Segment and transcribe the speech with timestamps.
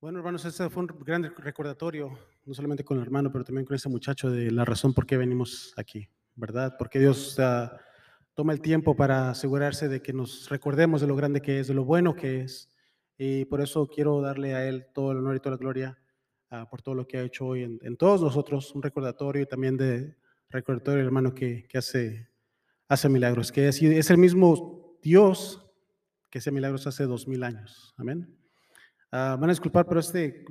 [0.00, 3.76] Bueno, hermanos, ese fue un gran recordatorio, no solamente con el hermano, pero también con
[3.76, 6.74] ese muchacho de la razón por qué venimos aquí, ¿verdad?
[6.78, 7.68] Porque Dios uh,
[8.32, 11.74] toma el tiempo para asegurarse de que nos recordemos de lo grande que es, de
[11.74, 12.70] lo bueno que es.
[13.18, 15.98] Y por eso quiero darle a Él todo el honor y toda la gloria
[16.50, 19.46] uh, por todo lo que ha hecho hoy en, en, todos nosotros, un recordatorio y
[19.46, 20.16] también de
[20.48, 22.26] recordatorio hermano que, que hace,
[22.88, 25.62] hace milagros, que es, es el mismo Dios
[26.30, 27.92] que hace milagros hace dos mil años.
[27.98, 28.39] Amén.
[29.12, 30.44] Uh, van a disculpar, pero este,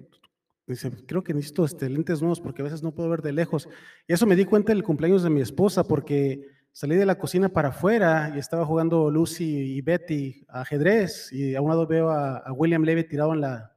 [0.68, 3.70] dice, creo que necesito este, lentes nuevos porque a veces no puedo ver de lejos.
[4.08, 7.50] Y eso me di cuenta del cumpleaños de mi esposa porque salí de la cocina
[7.50, 12.38] para afuera y estaba jugando Lucy y Betty ajedrez y a un lado veo a,
[12.38, 13.76] a William Levy tirado en, la,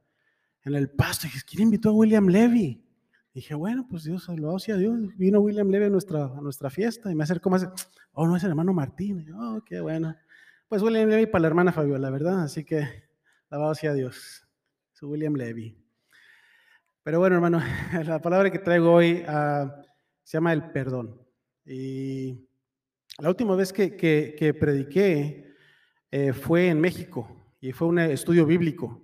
[0.63, 1.27] en el pasto.
[1.27, 2.83] Y dije, ¿quién invitó a William Levy?
[3.33, 4.99] Y dije, bueno, pues Dios, lo sea Dios.
[5.17, 7.67] Vino William Levy a nuestra, a nuestra fiesta y me acercó más,
[8.11, 9.25] oh, no es el hermano Martín.
[9.25, 10.15] Yo, oh, qué bueno.
[10.67, 12.43] Pues William Levy para la hermana Fabiola, ¿verdad?
[12.43, 12.87] Así que,
[13.49, 14.42] alabado sea Dios.
[15.07, 15.83] William Levy.
[17.03, 17.61] Pero bueno, hermano,
[18.05, 19.69] la palabra que traigo hoy uh,
[20.23, 21.19] se llama el perdón.
[21.65, 22.47] Y
[23.19, 25.53] la última vez que, que, prediqué
[26.11, 29.01] eh, fue en México y fue un estudio bíblico.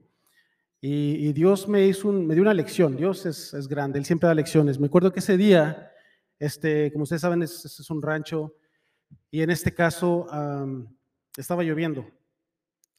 [0.81, 2.95] Y, Dios me, hizo me dio una lección.
[2.95, 4.79] Dios es, es, grande, Él siempre da lecciones.
[4.79, 5.91] Me acuerdo que ese día,
[6.39, 8.55] este, como ustedes saben, es, un rancho
[9.29, 10.25] y en este caso
[11.35, 12.09] estaba lloviendo.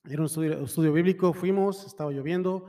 [0.04, 2.66] Era un estudio bíblico, fuimos, estaba lloviendo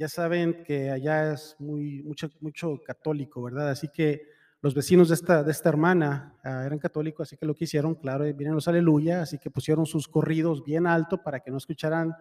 [0.00, 3.68] ya saben que allá es muy, mucho, católico, ¿verdad?
[3.68, 4.22] Así que
[4.62, 8.54] los vecinos de esta, hermana uh, eran católicos, así que lo que hicieron, claro, vienen
[8.54, 12.14] los aleluya, así que pusieron sus corridos bien alto para que no escucharan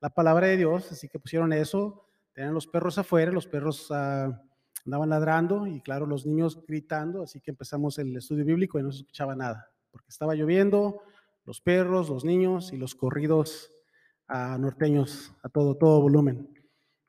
[0.00, 4.32] la palabra de Dios, así que pusieron eso, tenían los perros afuera, los perros uh,
[4.86, 8.92] andaban ladrando y claro, los niños gritando, así que empezamos el estudio bíblico y no
[8.92, 11.02] se escuchaba nada, porque estaba lloviendo,
[11.44, 13.70] los perros, los niños y los corridos
[14.30, 16.55] uh, norteños a todo, todo volumen.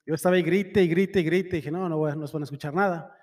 [0.08, 2.44] Yo estaba ahí grite y grite y grite y dije, no, no, no van a
[2.46, 3.14] escuchar nada.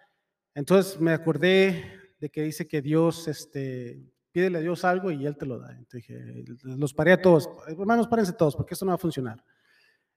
[0.54, 1.82] Entonces me acordé
[2.20, 5.70] de que dice que Dios, este, pídele a Dios algo y Él te lo da.
[5.70, 9.42] Entonces dije, los paré a todos, hermanos, párense todos, porque esto no va a funcionar.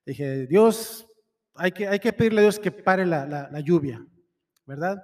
[0.04, 1.06] Dije, Dios,
[1.54, 4.06] hay que, hay que pedirle a Dios que pare la, la, lluvia,
[4.66, 5.02] ¿verdad?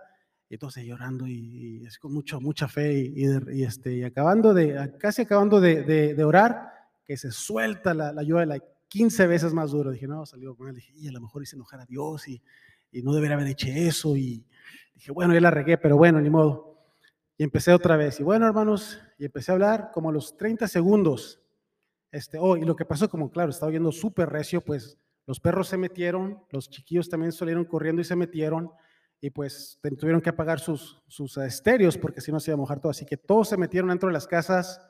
[0.51, 4.93] Y entonces llorando y, es con mucho, mucha fe y, y, y, este, acabando de,
[4.99, 6.73] casi acabando de, de, orar,
[7.07, 8.59] que se suelta la, la lluvia, la
[8.89, 9.91] 15 veces más duro.
[9.91, 10.75] Dije, no, salió mal.
[10.75, 12.43] Dije, y a lo mejor hice enojar a Dios y,
[12.91, 14.17] y no debería haber hecho eso.
[14.17, 14.47] Y
[14.95, 16.79] dije, bueno, ya la regué, pero bueno, ni modo.
[17.37, 18.21] Y empecé otra vez.
[18.21, 21.41] Y bueno, hermanos, y empecé a hablar como a los 30 segundos.
[22.13, 24.97] Este, oh, y lo que pasó, como claro, estaba viendo súper recio, pues
[25.27, 28.71] los perros se metieron, los chiquillos también salieron corriendo y se metieron.
[29.21, 32.81] Y pues tuvieron que apagar sus, sus estéreos porque si no se iba a mojar
[32.81, 32.91] todo.
[32.91, 34.81] Así que todos se metieron dentro de las casas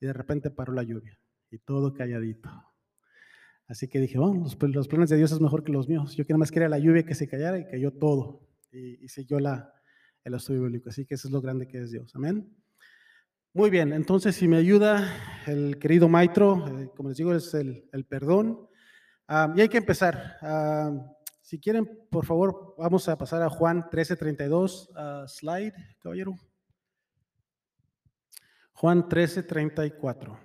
[0.00, 1.18] y de repente paró la lluvia.
[1.50, 2.50] Y todo calladito.
[3.66, 6.14] Así que dije, los, planes de Dios es mejor que los míos.
[6.16, 8.46] Yo que nada más quería la lluvia que se callara y cayó todo.
[8.70, 9.72] Y, y siguió la,
[10.24, 10.88] el estudio bíblico.
[10.90, 12.14] Así que eso es lo grande que es Dios.
[12.14, 12.50] Amén.
[13.56, 15.16] Muy bien, entonces si me ayuda
[15.46, 18.68] el querido Maitro, eh, como les digo, es el, perdón.
[19.28, 20.38] Um, y hay que empezar.
[20.42, 21.06] Um,
[21.40, 24.88] si quieren, por favor, vamos a pasar a Juan 13:32.
[24.90, 26.34] Uh, slide, caballero.
[28.72, 30.36] Juan 13:34.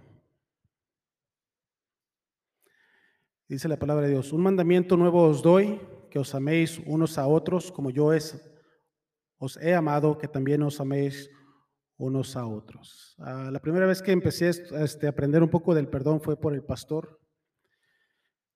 [3.50, 7.26] Dice la palabra de Dios, un mandamiento nuevo os doy, que os améis unos a
[7.26, 8.40] otros como yo es,
[9.40, 11.32] os he amado, que también os améis
[11.98, 13.16] unos a otros.
[13.18, 16.54] Uh, la primera vez que empecé este, a aprender un poco del perdón fue por
[16.54, 17.20] el pastor.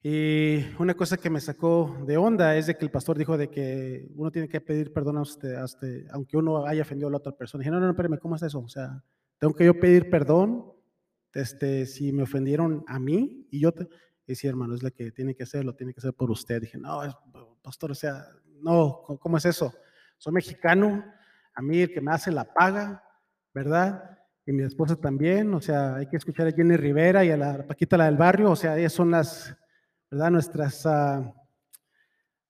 [0.04, 3.50] Y una cosa que me sacó de onda es de que el pastor dijo de
[3.50, 7.12] que uno tiene que pedir perdón a usted, a usted aunque uno haya ofendido a
[7.12, 7.64] la otra persona.
[7.64, 8.60] dije, no, no, no, espérame, ¿cómo es eso?
[8.60, 9.04] O sea,
[9.40, 10.72] tengo que yo pedir perdón
[11.34, 13.72] este, si me ofendieron a mí y yo...
[13.72, 13.88] Te,
[14.26, 16.62] y sí, hermano, es la que tiene que hacerlo, tiene que hacer por usted.
[16.62, 17.02] Dije, no,
[17.62, 18.26] pastor, o sea,
[18.62, 19.74] no, ¿cómo es eso?
[20.18, 21.04] Soy mexicano,
[21.54, 23.04] a mí el que me hace la paga,
[23.54, 24.18] ¿verdad?
[24.46, 27.68] Y mi esposa también, o sea, hay que escuchar a Jenny Rivera y a la
[27.68, 29.56] Paquita, la del barrio, o sea, ellas son las,
[30.10, 30.32] ¿verdad?
[30.32, 31.34] Nuestras, uh,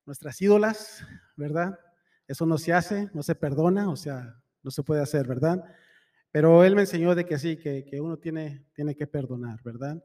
[0.06, 1.04] nuestras ídolas,
[1.36, 1.78] ¿verdad?
[2.26, 5.64] Eso no se hace, no se perdona, o sea, no se puede hacer, ¿verdad?
[6.30, 10.02] Pero él me enseñó de que sí, que, que uno tiene, tiene que perdonar, ¿verdad?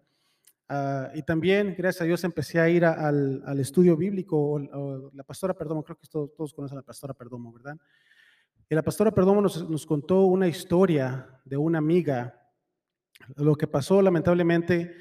[0.69, 4.59] Uh, y también, gracias a Dios, empecé a ir a, al, al, estudio bíblico, o,
[4.59, 7.75] o, la pastora Perdomo, creo que todos, todos, conocen a la pastora Perdomo, ¿verdad?
[8.69, 12.39] Y la pastora Perdomo nos, nos, contó una historia de una amiga.
[13.35, 14.95] Lo que pasó, lamentablemente,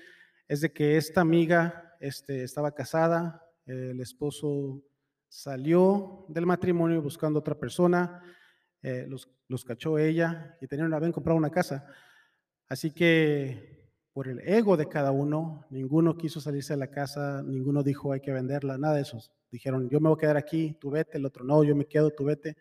[0.48, 4.82] es de que esta amiga este, estaba casada, el esposo
[5.28, 8.22] salió del matrimonio buscando otra persona,
[8.80, 11.86] eh, los, los, cachó ella y tenían, habían comprado una casa.
[12.68, 13.77] Así que
[14.18, 18.18] por el ego de cada uno, ninguno quiso salirse de la casa, ninguno dijo hay
[18.18, 19.16] que venderla, nada de eso.
[19.48, 22.10] Dijeron, yo me voy a quedar aquí, tú vete, el otro no, yo me quedo,
[22.10, 22.56] tú vete.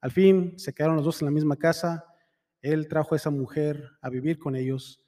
[0.00, 2.04] Al fin se quedaron los dos en la misma casa,
[2.60, 5.00] él trajo a esa mujer a vivir con ellos,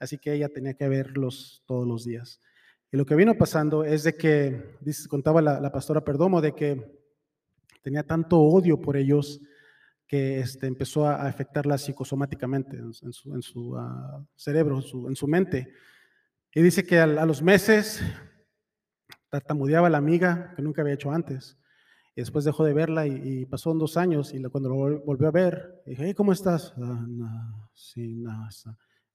[0.00, 2.40] así que ella tenía que verlos todos los días.
[2.90, 4.76] Y lo que vino pasando es de que,
[5.08, 7.00] contaba la, pastora Perdomo, de que
[7.80, 9.40] tenía tanto odio por ellos
[10.14, 12.92] que este, empezó a, afectarla psicosomáticamente en,
[13.42, 15.72] su, ah, cerebro, en su, mente.
[16.54, 18.00] Y dice que a, los meses
[19.28, 21.58] tartamudeaba la amiga que nunca había hecho antes.
[22.14, 25.82] Y después dejó de verla y, pasó dos años y cuando lo volvió a ver,
[25.84, 26.72] dije, ¿cómo estás?
[26.80, 28.22] Ah, sí,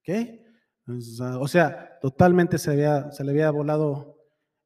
[0.02, 0.44] ¿Qué?
[0.84, 4.18] Pues, ah, o sea, totalmente se, había, se le había volado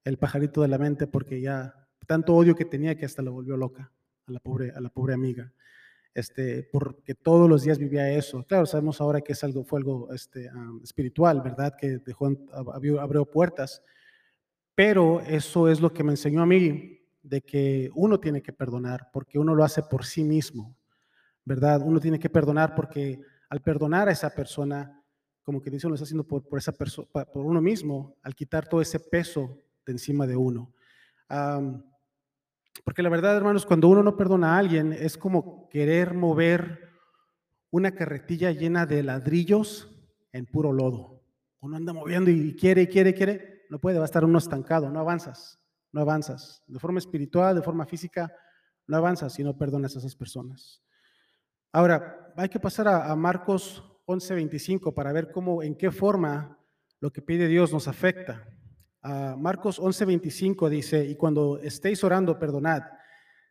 [0.03, 3.57] el pajarito de la mente porque ya tanto odio que tenía que hasta la volvió
[3.57, 3.93] loca
[4.27, 5.53] a la pobre, a la pobre amiga.
[6.15, 8.45] Este, porque todos los días vivía eso.
[8.45, 10.49] Claro, sabemos ahora que es algo, fue algo este,
[10.83, 11.75] espiritual, ¿verdad?
[11.77, 13.83] Que dejó, abrió, abrió puertas.
[14.77, 19.09] Pero eso es lo que me enseñó a mí, de que uno tiene que perdonar,
[19.13, 20.77] porque uno lo hace por sí mismo,
[21.45, 21.81] ¿verdad?
[21.85, 25.03] Uno tiene que perdonar porque al perdonar a esa persona,
[25.43, 28.81] como que dice, lo está haciendo por, por esa por uno mismo, al quitar todo
[28.81, 30.73] ese peso de encima de uno.
[32.83, 36.91] Porque la verdad, hermanos, cuando uno no perdona a alguien, es como querer mover
[37.71, 39.91] una carretilla llena de ladrillos
[40.33, 41.23] en puro lodo.
[41.61, 43.67] Uno anda moviendo y quiere, quiere, quiere.
[43.71, 45.61] No puede, va a estar uno estancado, no avanzas,
[45.93, 46.63] no avanzas.
[46.67, 48.33] De forma espiritual, de forma física,
[48.87, 50.83] no avanzas si no perdonas a esas personas.
[51.73, 56.59] Ahora, hay que pasar a, a Marcos 11:25 para ver cómo, en qué forma
[57.01, 58.47] lo que pide Dios nos afecta.
[59.05, 62.83] Marcos 11:25 dice, y cuando estéis orando, perdonad,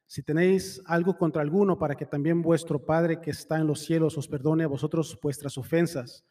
[0.08, 4.18] si tenéis algo contra alguno, para que también vuestro Padre que está en los cielos
[4.18, 6.24] os perdone a vosotros vuestras ofensas.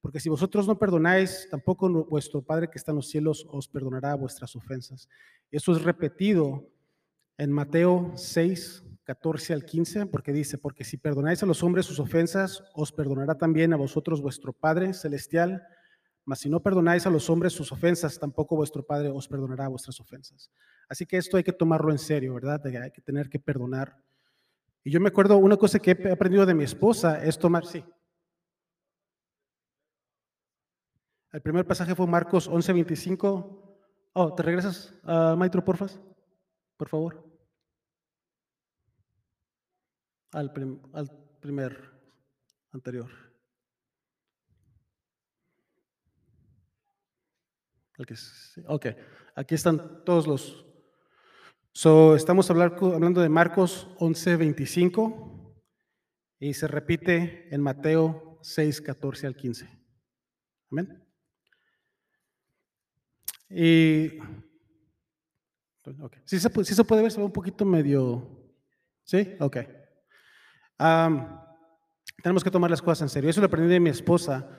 [0.00, 4.14] Porque si vosotros no perdonáis, tampoco vuestro Padre que está en los cielos os perdonará
[4.14, 5.08] vuestras ofensas.
[5.50, 6.66] Eso es repetido
[7.36, 12.00] en Mateo 6, 14 al 15, porque dice, porque si perdonáis a los hombres sus
[12.00, 15.62] ofensas, os perdonará también a vosotros vuestro Padre celestial
[16.30, 19.98] mas si no perdonáis a los hombres sus ofensas, tampoco vuestro Padre os perdonará vuestras
[19.98, 20.48] ofensas.
[20.88, 22.64] Así que esto hay que tomarlo en serio, ¿verdad?
[22.64, 24.00] Hay que tener que perdonar.
[24.84, 27.84] Y yo me acuerdo una cosa que he aprendido de mi esposa es tomar, sí.
[31.32, 33.80] El primer pasaje fue Marcos 11:25.
[34.12, 36.00] Oh, ¿te regresas, a Maestro, porfas?
[36.76, 37.28] Por favor.
[40.30, 40.52] Al,
[40.92, 41.10] al
[41.40, 41.90] primer
[42.70, 43.29] anterior.
[48.66, 48.86] Ok,
[49.34, 50.66] aquí están todos los.
[51.72, 55.54] So, estamos hablando de Marcos 11:25
[56.38, 59.68] y se repite en Mateo 6, 14 al 15.
[60.70, 61.04] Amén.
[63.50, 64.18] Y.
[65.82, 66.22] Okay.
[66.24, 68.54] ¿Sí, se, se puede ver, se ve un poquito medio.
[69.04, 69.34] ¿Sí?
[69.40, 69.58] Ok.
[72.22, 73.28] tenemos que tomar las cosas en serio.
[73.28, 74.56] Eso lo aprendí de mi esposa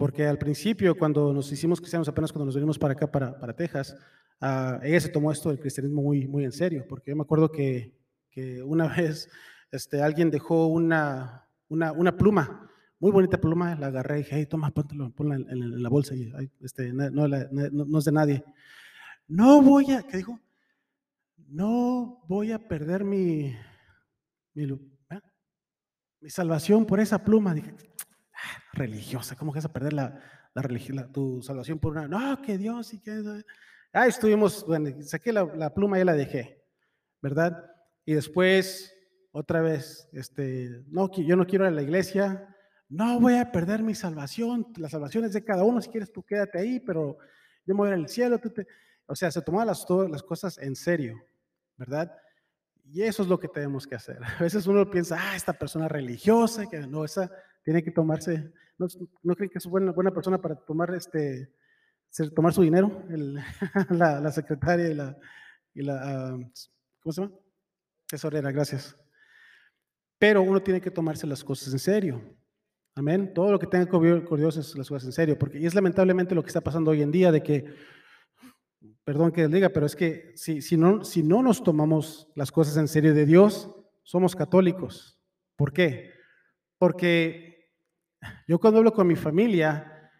[0.00, 3.94] porque al principio, cuando nos hicimos cristianos, apenas cuando nos venimos para acá, para, Texas,
[4.40, 7.52] uh, ella se tomó esto del cristianismo muy, muy en serio, porque yo me acuerdo
[7.52, 7.94] que,
[8.30, 9.28] que una vez
[9.70, 12.66] este, alguien dejó una, una, una, pluma,
[12.98, 16.32] muy bonita pluma, la agarré y dije, hey, toma, ponla en, la bolsa, y,
[16.62, 17.26] este, no,
[17.98, 18.42] es de nadie.
[19.28, 20.40] No voy a, ¿qué dijo?
[21.46, 23.54] No voy a perder mi,
[24.54, 25.20] mi, ¿eh?
[26.22, 27.52] mi salvación por esa pluma.
[27.52, 27.74] Dije,
[28.72, 30.20] religiosa, ¿cómo que vas a perder la,
[30.54, 32.08] la religión, tu salvación por una?
[32.08, 33.44] No, que Dios y que...
[33.92, 36.64] Ah, estuvimos, bueno, saqué la, la, pluma y la dejé,
[37.20, 37.64] ¿verdad?
[38.04, 38.94] Y después,
[39.32, 42.54] otra vez, este, no, yo no quiero ir a la iglesia,
[42.88, 46.22] no voy a perder mi salvación, la salvación es de cada uno, si quieres tú
[46.22, 47.18] quédate ahí, pero
[47.66, 48.52] yo me voy al cielo, tú
[49.06, 51.20] o sea, se tomaban las, todas las cosas en serio,
[51.76, 52.12] ¿verdad?
[52.84, 54.18] Y eso es lo que tenemos que hacer.
[54.38, 57.30] A veces uno piensa, ah, esta persona religiosa, que no, esa
[57.62, 58.86] tiene que tomarse, ¿no,
[59.22, 61.52] no creen que es buena, buena persona para tomar, este,
[62.34, 63.04] tomar su dinero?
[63.90, 65.16] la, secretaria
[65.74, 66.38] y la, ah,
[67.00, 67.34] ¿cómo se llama?
[68.06, 68.96] Tesorera, gracias.
[70.18, 72.22] Pero uno tiene que tomarse las cosas en serio.
[72.94, 73.32] Amén.
[73.32, 76.34] Todo lo que tenga con Dios es las cosas en serio, porque y es lamentablemente
[76.34, 77.64] lo que está pasando hoy en día de que,
[79.04, 82.50] perdón que les diga, pero es que si, si, no, si no nos tomamos las
[82.50, 85.18] cosas en serio de Dios, somos católicos.
[85.56, 86.10] ¿Por qué?
[86.78, 87.49] Porque
[88.46, 90.10] yo cuando hablo con mi familia,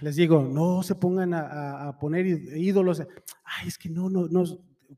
[0.00, 3.02] les digo, no se pongan a, poner ídolos.
[3.44, 4.44] Ay, es que no, no, no.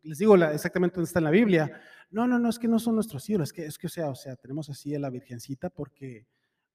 [0.02, 1.80] Les digo exactamente dónde está en la Biblia.
[2.10, 3.50] No, no, no, es que no son nuestros ídolos.
[3.50, 6.26] Es que, es que o, sea, o sea, tenemos así a la Virgencita porque,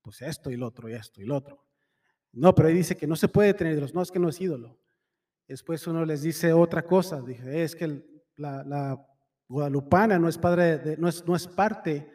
[0.01, 1.65] pues esto y lo otro, y esto y lo otro.
[2.31, 3.93] No, pero ahí dice que no se puede tener ídolos.
[3.93, 4.79] No, es que no es ídolo.
[5.47, 7.21] Después uno les dice otra cosa.
[7.21, 8.03] Dije, es que
[8.35, 9.05] la, la
[9.47, 12.09] guadalupana no es, padre de, no, es, no es parte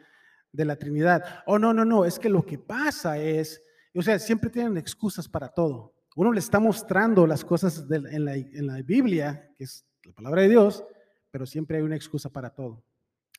[0.53, 1.43] de la Trinidad.
[1.45, 3.61] Oh, no, no, no, es que lo que pasa es,
[3.93, 5.93] o sea, siempre tienen excusas para todo.
[6.15, 10.43] Uno le está mostrando las cosas en, la, en la Biblia, que es la palabra
[10.43, 10.85] de Dios,
[11.31, 12.85] pero siempre hay una excusa para todo.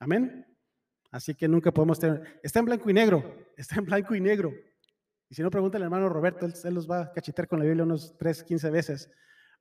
[0.01, 0.45] Amén.
[1.13, 3.23] Así que nunca podemos tener, está en blanco y negro,
[3.57, 4.53] está en blanco y negro.
[5.31, 7.65] Y si no, pregunta al hermano Roberto, él, él los va a cachetear con la
[7.65, 9.11] Biblia unos 3, 15 veces.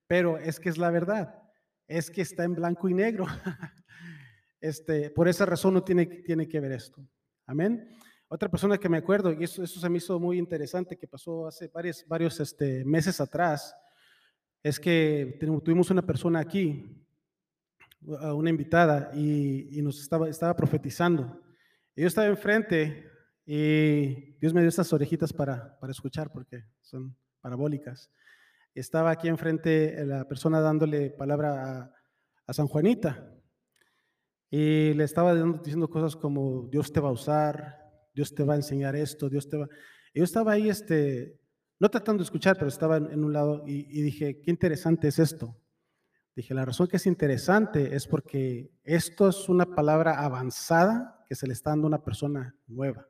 [0.08, 1.40] Pero es que es la verdad,
[1.88, 3.26] es que está en blanco y negro.
[4.64, 7.06] Este, por esa razón no tiene, tiene que ver esto.
[7.46, 7.90] Amén.
[8.28, 11.48] Otra persona que me acuerdo, y eso, eso se me hizo muy interesante, que pasó
[11.48, 13.76] hace varios, varios este, meses atrás,
[14.64, 17.06] es que tuvimos una persona aquí,
[18.02, 21.42] una invitada, y, nos estaba, estaba profetizando.
[21.96, 23.08] Y yo estaba enfrente
[23.46, 28.10] y Dios me dio estas orejitas para, para escuchar porque son parabólicas.
[28.74, 31.94] Estaba aquí enfrente la persona dándole palabra
[32.48, 33.33] a San Juanita.
[34.56, 37.76] Y le estaba diciendo cosas como, Dios te va a usar,
[38.14, 39.68] Dios te va a enseñar esto, Dios te va...
[40.14, 41.42] Y yo estaba ahí, este,
[41.80, 45.18] no tratando de escuchar, pero estaba en, un lado y, y, dije, qué interesante es
[45.18, 45.60] esto.
[46.36, 51.48] Dije, la razón que es interesante es porque esto es una palabra avanzada que se
[51.48, 53.08] le está dando a una persona nueva.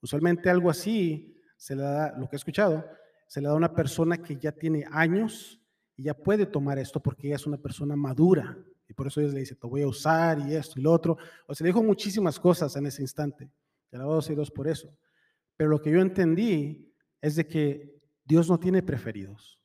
[0.00, 2.86] Usualmente algo así se le da, lo que he escuchado,
[3.26, 5.60] se le da a una persona que ya tiene años
[5.94, 8.56] y ya puede tomar esto porque ella es una persona madura,
[8.90, 11.16] y por eso Dios le dice, te voy a usar y esto y lo otro.
[11.46, 13.48] O se le dijo muchísimas cosas en ese instante.
[13.92, 14.92] Alabado sea Dios por eso.
[15.56, 19.60] Pero lo que yo entendí es de que Dios no tiene preferidos.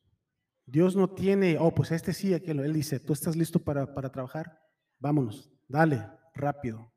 [0.64, 2.60] Dios no tiene, oh, pues este sí, aquel.
[2.60, 4.60] Él dice, ¿tú estás listo para, para trabajar?
[5.00, 6.92] Vámonos, dale, rápido.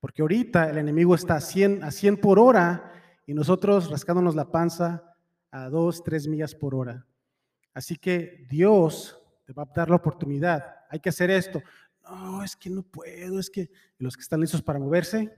[0.00, 2.92] Porque ahorita el enemigo está a 100, a 100 por hora
[3.26, 5.16] y nosotros rascándonos la panza
[5.50, 7.06] a 2, 3 millas por hora.
[7.72, 9.19] Así que Dios
[9.50, 11.60] te va a dar la oportunidad hay que hacer esto.
[12.02, 15.32] No, es que no puedo, es que los que están listos para moverse,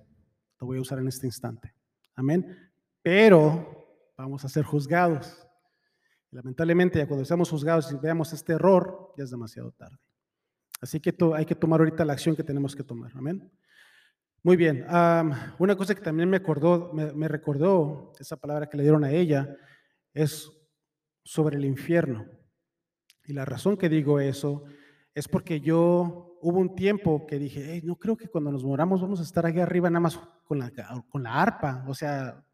[0.61, 1.75] lo voy a usar en este instante.
[2.14, 2.71] Amén.
[3.02, 5.47] Pero vamos a ser juzgados.
[6.31, 9.99] Lamentablemente, ya cuando estamos juzgados y veamos este error, ya es demasiado tarde.
[10.81, 13.12] Así que hay que tomar ahorita la acción que tenemos que tomar.
[13.14, 13.50] Amén.
[14.42, 14.85] Muy bien.
[15.59, 19.57] una cosa que también me acordó, me recordó esa palabra que le dieron a ella
[20.12, 20.50] es
[21.25, 22.26] sobre el infierno.
[23.26, 24.64] Y la razón que digo eso
[25.14, 29.21] es porque yo hubo un tiempo que dije, no creo que cuando nos moramos vamos
[29.21, 30.73] a estar aquí arriba nada más con la,
[31.09, 32.45] con la arpa, o sea,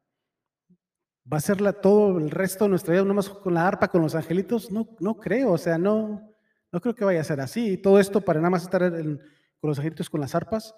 [1.30, 4.02] va a ser todo el resto de nuestra vida nada más con la arpa, con
[4.02, 6.28] los angelitos, no, no creo, o sea, no,
[6.70, 7.76] no creo que vaya a ser así.
[7.76, 10.74] Todo esto para nada más estar con los angelitos, con las arpas.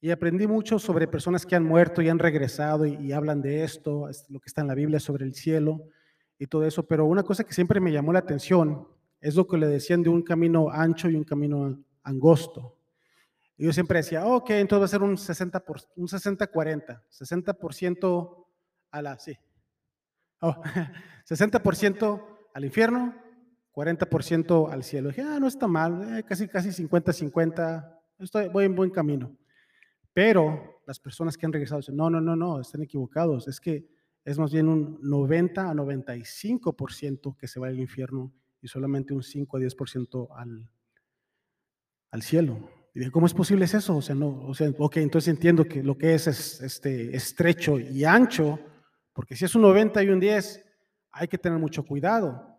[0.00, 3.64] Y aprendí mucho sobre personas que han muerto y han regresado y, y hablan de
[3.64, 5.88] esto, lo que está en la Biblia sobre el cielo
[6.38, 6.86] y todo eso.
[6.86, 8.88] Pero una cosa que siempre me llamó la atención
[9.20, 12.76] es lo que le decían de un camino ancho y un camino angosto.
[13.56, 18.46] Y yo siempre decía, ok, entonces va a ser un 60 por, un 60-40, 60%,
[18.90, 19.36] a la, sí,
[20.40, 22.24] 60%
[22.54, 23.14] al infierno,
[23.72, 25.08] 40% al cielo.
[25.08, 29.34] dije, ah, no está mal, eh, casi, casi 50-50, estoy, voy en buen camino.
[30.12, 33.86] Pero las personas que han regresado dicen, no, no, no, no, están equivocados, es que
[34.26, 39.22] es más bien un 90 a 95% que se va al infierno y solamente un
[39.22, 40.68] 5 a 10% al,
[42.10, 42.68] al cielo.
[42.92, 43.96] Y dije, ¿cómo es posible eso?
[43.96, 47.78] O sea, no, o sea, ok, entonces entiendo que lo que es, es este, estrecho
[47.78, 48.58] y ancho,
[49.12, 50.64] porque si es un 90 y un 10,
[51.12, 52.52] hay que tener mucho cuidado.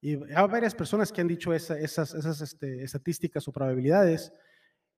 [0.00, 4.32] Y hay varias personas que han dicho esas, esas este, estadísticas o probabilidades.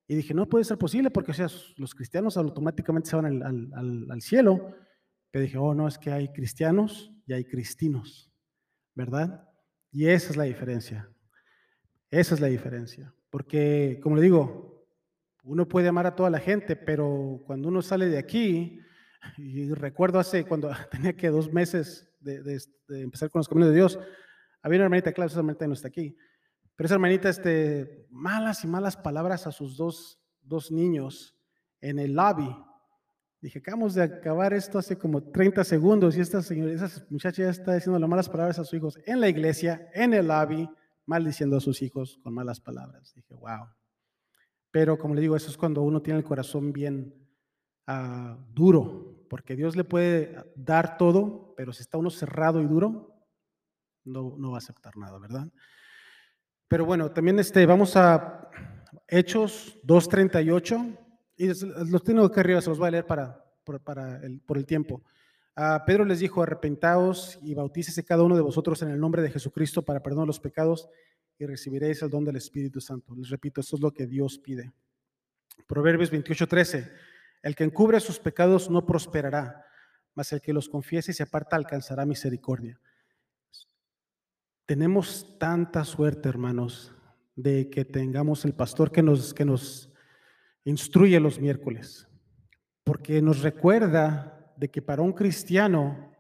[0.08, 4.08] Y dije, no puede ser posible porque o sea, los cristianos automáticamente se van al,
[4.10, 4.74] al, cielo.
[5.34, 8.30] Pero dije, oh, no, es que hay cristianos y hay cristinos,
[8.94, 9.48] ¿verdad?
[9.90, 11.10] Y esa es la diferencia.
[12.08, 13.12] Esa es la diferencia.
[13.30, 14.86] Porque, como le digo,
[15.42, 18.78] uno puede amar a toda la gente, pero cuando uno sale de aquí,
[19.36, 22.56] y recuerdo hace cuando tenía que dos meses de,
[22.90, 23.98] empezar con los caminos de Dios,
[24.62, 26.16] había una hermanita, claro, esa hermanita no está aquí,
[26.76, 31.36] pero esa hermanita, este, malas y malas palabras a sus dos, dos niños
[31.80, 32.56] en el lobby
[33.44, 37.50] Dije, acabamos de acabar esto hace como 30 segundos y esta señora, esa muchacha ya
[37.50, 40.66] está diciendo las malas palabras a sus hijos en la iglesia, en el lobby,
[41.04, 43.12] maldiciendo a sus hijos con malas palabras.
[43.14, 43.66] Dije, wow.
[44.70, 47.14] Pero como le digo, eso es cuando uno tiene el corazón bien
[47.86, 53.14] uh, duro, porque Dios le puede dar todo, pero si está uno cerrado y duro,
[54.04, 55.52] no, no va a aceptar nada, ¿verdad?
[56.66, 58.48] Pero bueno, también este, vamos a
[59.06, 61.03] Hechos 2.38.
[61.36, 63.44] Los tengo acá arriba, se los voy a leer para,
[64.22, 65.02] el, por el tiempo.
[65.56, 69.30] Ah, Pedro les dijo, arrepentaos y bautícese cada uno de vosotros en el nombre de
[69.30, 70.88] Jesucristo para perdonar los pecados
[71.38, 73.14] y recibiréis el don del Espíritu Santo.
[73.14, 74.72] Les repito, eso es lo que Dios pide.
[75.66, 76.92] Proverbios 28, 13.
[77.42, 79.64] El que encubre sus pecados no prosperará,
[80.14, 82.80] mas el que los confiese y se aparta alcanzará misericordia.
[84.66, 86.92] Tenemos tanta suerte, hermanos,
[87.36, 89.90] de que tengamos el pastor que nos, que nos
[90.64, 92.08] instruye los miércoles,
[92.82, 96.12] porque nos recuerda de que para un cristiano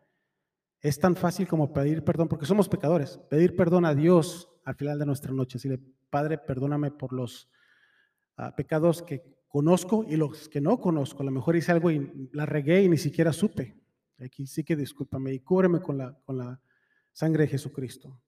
[0.80, 4.98] es tan fácil como pedir perdón, porque somos pecadores, pedir perdón a Dios al final
[4.98, 7.48] de nuestra noche, decirle, Padre, perdóname por los
[8.36, 11.22] ah, pecados que conozco y los que no conozco.
[11.22, 13.80] A lo mejor hice algo y la regué y ni siquiera supe.
[14.18, 16.60] Aquí sí que discúlpame y cúbreme con la, con la
[17.12, 18.20] sangre de Jesucristo.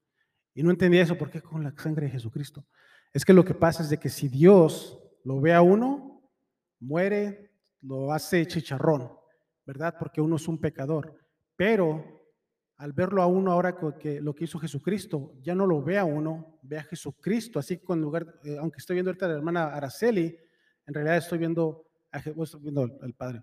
[0.54, 2.66] Y no entendía eso, ¿por qué con la sangre de Jesucristo?
[3.12, 6.23] Es que lo que pasa es de que si Dios lo ve a uno,
[6.78, 9.11] muere, lo hace chicharrón,
[9.66, 9.97] ¿verdad?
[9.99, 11.18] Porque uno es un pecador.
[11.56, 12.23] Pero
[12.76, 16.04] al verlo a uno ahora que lo que hizo Jesucristo, ya no lo ve a
[16.04, 17.59] uno, ve a Jesucristo.
[17.59, 20.38] Así que en lugar, eh, aunque estoy viendo ahorita a la hermana Araceli,
[20.87, 23.42] en realidad estoy viendo, a, estoy viendo al, Padre,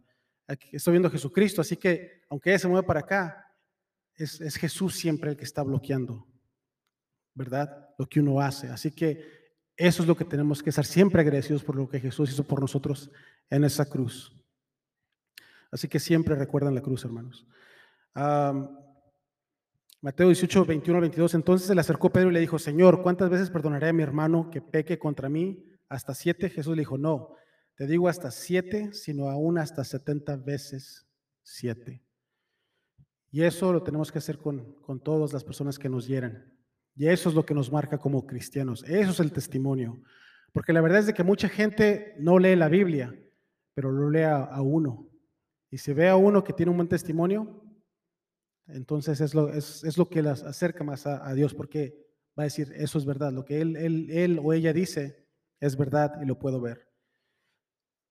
[0.72, 1.60] estoy viendo a Jesucristo.
[1.60, 3.46] Así que aunque ella se mueve para acá,
[4.16, 6.26] es Jesús siempre el que está bloqueando,
[7.34, 7.90] ¿verdad?
[7.98, 8.70] Lo que uno hace.
[8.70, 9.43] Así que
[9.76, 12.62] eso es lo que tenemos que estar siempre agradecidos por lo que Jesús hizo por
[12.62, 13.10] nosotros
[13.50, 14.36] en esa cruz.
[15.72, 17.48] Así que siempre recuerdan la cruz, hermanos.
[20.02, 21.34] Mateo 18, 21 22.
[21.34, 24.50] Entonces se le acercó Pedro y le dijo, Señor, ¿cuántas veces perdonaré a mi hermano
[24.52, 25.66] que peque contra mí?
[25.90, 26.50] ¿Hasta siete?
[26.50, 27.36] Jesús le dijo, no,
[27.76, 31.08] te digo hasta siete, sino aún hasta setenta veces
[31.42, 32.04] siete.
[33.32, 36.53] Y eso lo tenemos que hacer con, con todas las personas que nos hieran.
[36.96, 38.84] Y eso es lo que nos marca como cristianos.
[38.84, 40.02] Eso es el testimonio.
[40.52, 43.14] Porque la verdad es de que mucha gente no lee la Biblia,
[43.74, 45.10] pero lo lee a, uno.
[45.72, 47.64] Y si ve a uno que tiene un buen testimonio,
[48.68, 51.98] entonces es lo, es, lo que las acerca más a, Dios, porque
[52.38, 55.24] va a decir, eso es verdad, lo que él, él, él o ella dice
[55.60, 56.90] es verdad y lo puedo ver.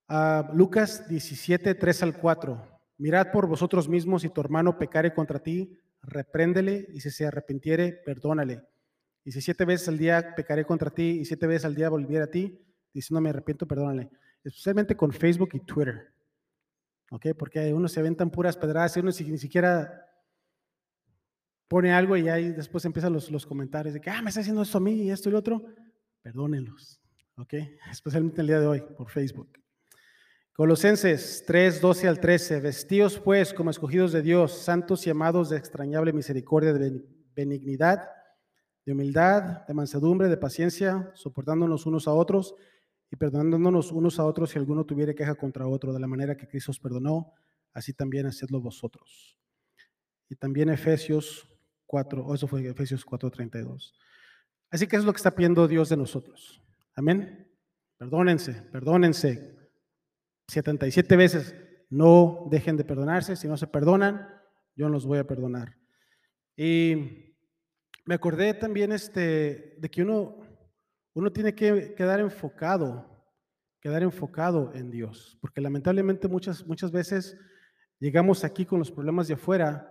[0.09, 2.81] Uh, Lucas 17, 3 al 4.
[2.97, 7.93] Mirad por vosotros mismos si tu hermano pecare contra ti, repréndele y si se arrepintiere,
[8.05, 8.63] perdónale.
[9.25, 12.25] Y si siete veces al día pecaré contra ti y siete veces al día volviera
[12.25, 12.61] a ti,
[12.93, 14.11] diciendo me arrepiento, perdónale.
[14.43, 16.13] Especialmente con Facebook y Twitter.
[17.11, 17.29] ¿Ok?
[17.39, 20.09] Porque uno se aventan puras pedradas y uno ni siquiera
[21.69, 24.63] pone algo y ahí después empiezan los, los comentarios de que, ah, me está haciendo
[24.63, 25.65] esto a mí y esto y lo otro,
[26.21, 27.01] perdónenlos,
[27.37, 27.55] ¿ok?
[27.91, 29.62] Especialmente el día de hoy por Facebook.
[30.55, 35.57] Colosenses 3, 12 al 13, vestidos pues como escogidos de Dios, santos y amados de
[35.57, 37.03] extrañable misericordia, de
[37.35, 38.11] benignidad,
[38.85, 42.55] de humildad, de mansedumbre, de paciencia, soportándonos unos a otros
[43.11, 46.47] y perdonándonos unos a otros si alguno tuviera queja contra otro, de la manera que
[46.47, 47.33] Cristo os perdonó,
[47.73, 49.39] así también hacedlo vosotros.
[50.29, 51.49] Y también Efesios
[51.87, 53.95] 4, o eso fue Efesios 4:32.
[54.71, 56.63] Así que es lo que está pidiendo Dios de nosotros.
[56.95, 57.51] Amén.
[57.97, 59.62] Perdónense, perdónense.
[60.49, 61.55] 77 veces
[61.91, 63.37] no dejen de perdonarse.
[63.37, 64.29] Si no se perdonan,
[64.75, 65.77] yo no los voy a perdonar.
[66.57, 67.37] Y
[68.05, 70.39] me acordé también este, de que uno,
[71.15, 73.25] uno tiene que quedar enfocado,
[73.81, 75.39] quedar enfocado en Dios.
[75.41, 77.37] Porque lamentablemente muchas, muchas veces
[77.99, 79.89] llegamos aquí con los problemas de afuera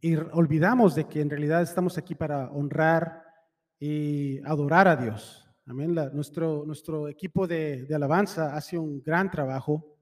[0.00, 3.24] y olvidamos de que en realidad estamos aquí para honrar
[3.78, 5.43] y adorar a Dios.
[5.66, 5.94] Amén.
[6.12, 9.96] nuestro, nuestro equipo de, alabanza hace un gran trabajo.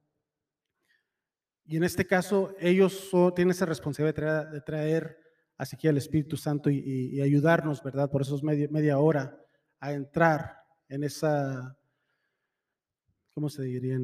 [1.64, 5.16] Y en este caso, ellos tienen esa responsabilidad de traer,
[5.56, 8.10] así que al Espíritu Santo y, ayudarnos, ¿verdad?
[8.10, 9.38] Por esos media, media hora
[9.78, 10.56] a entrar
[10.88, 11.78] en esa,
[13.32, 13.98] ¿cómo se diría?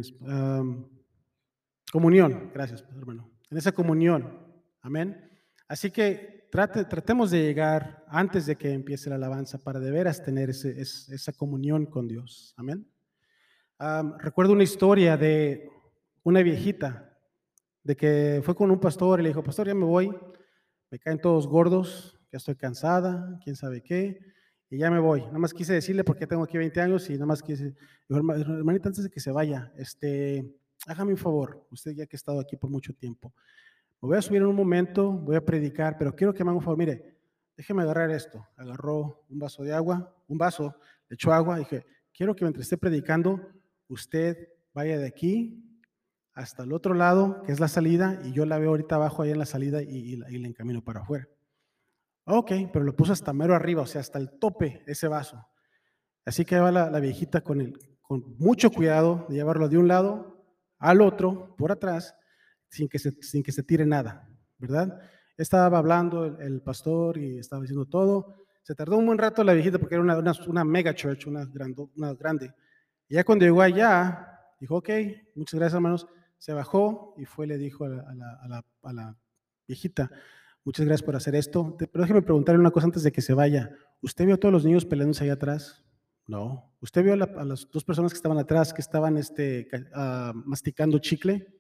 [1.91, 2.51] comunión.
[2.55, 3.31] Gracias, hermano.
[3.51, 4.47] En esa comunión.
[4.81, 5.29] Amén.
[5.67, 10.51] Así que tratemos de llegar antes de que empiece la alabanza para de veras tener
[10.51, 12.55] esa comunión con Dios.
[12.57, 12.87] Amén.
[14.19, 15.71] recuerdo una historia de
[16.23, 17.17] una viejita,
[17.83, 20.15] de que fue con un pastor y le dijo, pastor, ya me voy,
[20.91, 24.19] me caen todos gordos, ya estoy cansada, quién sabe qué,
[24.71, 25.23] y ya me voy.
[25.23, 27.75] Nada más quise decirle porque tengo aquí 20 años y nada más quise,
[28.09, 30.55] hermanita, antes de que se vaya, este,
[30.87, 33.33] hágame un favor, usted ya que ha estado aquí por mucho tiempo.
[34.01, 36.59] Me voy a subir en un momento, voy a predicar, pero quiero que me haga
[36.59, 36.79] un favor.
[36.79, 37.17] Mire,
[37.57, 38.47] déjeme agarrar esto.
[38.57, 40.77] Agarró un vaso de agua, un vaso,
[41.09, 41.59] le echó agua.
[41.59, 43.41] Dije, quiero que mientras esté predicando,
[43.89, 45.65] usted vaya de aquí
[46.33, 49.33] hasta el otro lado, que es la salida, y yo la veo ahorita abajo ahí
[49.33, 51.29] en la salida y, y, le encamino para afuera.
[52.27, 55.45] Ok, pero lo puso hasta mero arriba, o sea, hasta el tope ese vaso.
[56.25, 59.89] Así que va la, la viejita con, el, con mucho cuidado de llevarlo de un
[59.89, 60.45] lado
[60.79, 62.15] al otro, por atrás,
[62.69, 64.29] sin que se, sin que se tire nada.
[64.59, 65.01] ¿verdad?
[65.37, 68.45] Estaba hablando el, pastor y estaba diciendo todo.
[68.63, 71.49] Se tardó un buen rato la viejita porque era una, una, mega church, una,
[71.97, 72.53] una grande.
[73.09, 74.91] Y ya cuando llegó allá, dijo, ok,
[75.35, 76.07] muchas gracias hermanos.
[76.39, 78.03] Se bajó y fue, le dijo a la,
[78.43, 79.17] a la, a la
[79.67, 80.11] viejita,
[80.65, 81.77] muchas gracias por hacer esto.
[81.79, 83.71] Pero déjeme preguntarle una cosa antes de que se vaya.
[84.03, 85.85] ¿Usted vio a todos los niños peleándose allá atrás?
[86.27, 86.77] No.
[86.81, 91.58] ¿Usted vio a, las dos personas que estaban atrás que estaban este, ah, masticando chicle?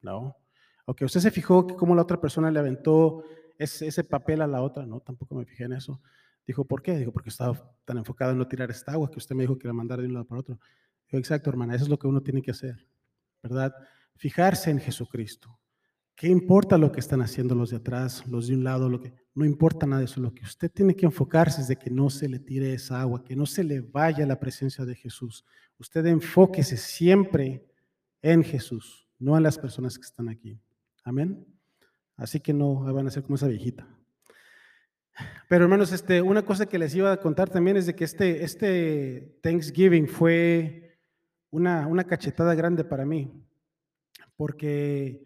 [0.00, 0.36] No.
[0.84, 3.24] Ok, ¿usted se fijó cómo la otra persona le aventó
[3.58, 4.86] ese, ese, papel a la otra?
[4.86, 6.00] No, tampoco me fijé en eso.
[6.46, 6.96] Dijo, ¿por qué?
[6.96, 9.66] Dijo, porque estaba tan enfocado en no tirar esta agua que usted me dijo que
[9.66, 10.60] la mandara de un lado para otro.
[11.06, 12.86] Dijo, exacto, hermana, eso es lo que uno tiene que hacer,
[13.42, 13.74] ¿verdad?
[14.14, 15.58] Fijarse en Jesucristo.
[16.16, 18.88] ¿Qué importa lo que están haciendo los de atrás, los de un lado?
[18.88, 20.18] Lo que, no importa nada de eso.
[20.18, 23.22] Lo que usted tiene que enfocarse es de que no se le tire esa agua,
[23.22, 25.44] que no se le vaya la presencia de Jesús.
[25.78, 27.68] Usted enfóquese siempre
[28.22, 30.60] en Jesús, no en las personas que están aquí.
[31.04, 31.46] Amén.
[32.16, 33.86] Así que no van a ser como esa viejita.
[35.48, 38.44] Pero hermanos, este, una cosa que les iba a contar también es de que este,
[38.44, 40.98] este Thanksgiving fue
[41.50, 43.32] una, una cachetada grande para mí,
[44.36, 45.24] porque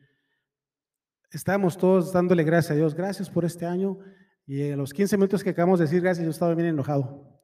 [1.30, 3.98] estábamos todos dándole gracias a Dios, gracias por este año.
[4.46, 7.40] Y en los 15 minutos que acabamos de decir gracias, yo estaba bien enojado.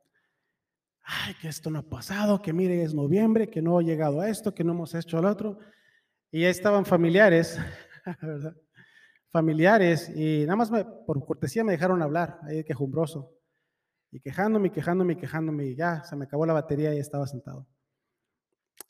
[1.02, 4.28] Ay, que esto no ha pasado, que mire, es noviembre, que no ha llegado a
[4.28, 5.58] esto, que no hemos hecho al otro.
[6.36, 7.58] Y ya estaban familiares.
[9.32, 10.70] Familiares, y nada más
[11.06, 13.32] por cortesía me dejaron hablar, ahí quejumbroso.
[14.12, 17.66] Y quejándome, quejándome, quejándome, ya se me acabó la batería y estaba sentado.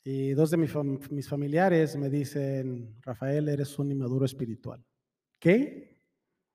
[0.03, 4.85] Y dos de mis, familiares me dicen, Rafael, eres un inmaduro espiritual.
[5.39, 6.01] ¿Qué?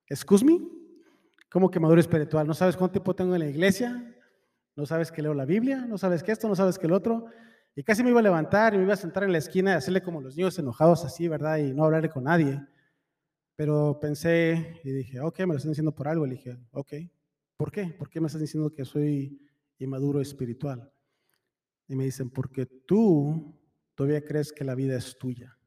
[0.07, 0.61] ¿Excuse me?
[1.51, 2.47] ¿Cómo que maduro espiritual?
[2.47, 4.15] ¿No sabes cuánto tiempo tengo en la iglesia?
[4.77, 5.87] ¿No sabes que leo la Biblia?
[5.87, 6.49] ¿No sabes que esto?
[6.49, 7.31] ¿No sabes que el otro?
[7.75, 9.75] Y casi me iba a levantar y me iba a sentar en la esquina y
[9.75, 11.57] hacerle como los niños enojados así, ¿verdad?
[11.59, 12.61] Y no hablarle con nadie.
[13.57, 16.27] Pero pensé y dije, ok, me lo están diciendo por algo.
[16.27, 16.93] Le dije, ok,
[17.57, 17.87] ¿por qué?
[17.87, 19.41] ¿Por qué me estás diciendo que soy
[19.79, 20.93] inmaduro espiritual?
[21.89, 23.59] Y me dicen, porque tú
[23.95, 25.59] todavía crees que la vida es tuya.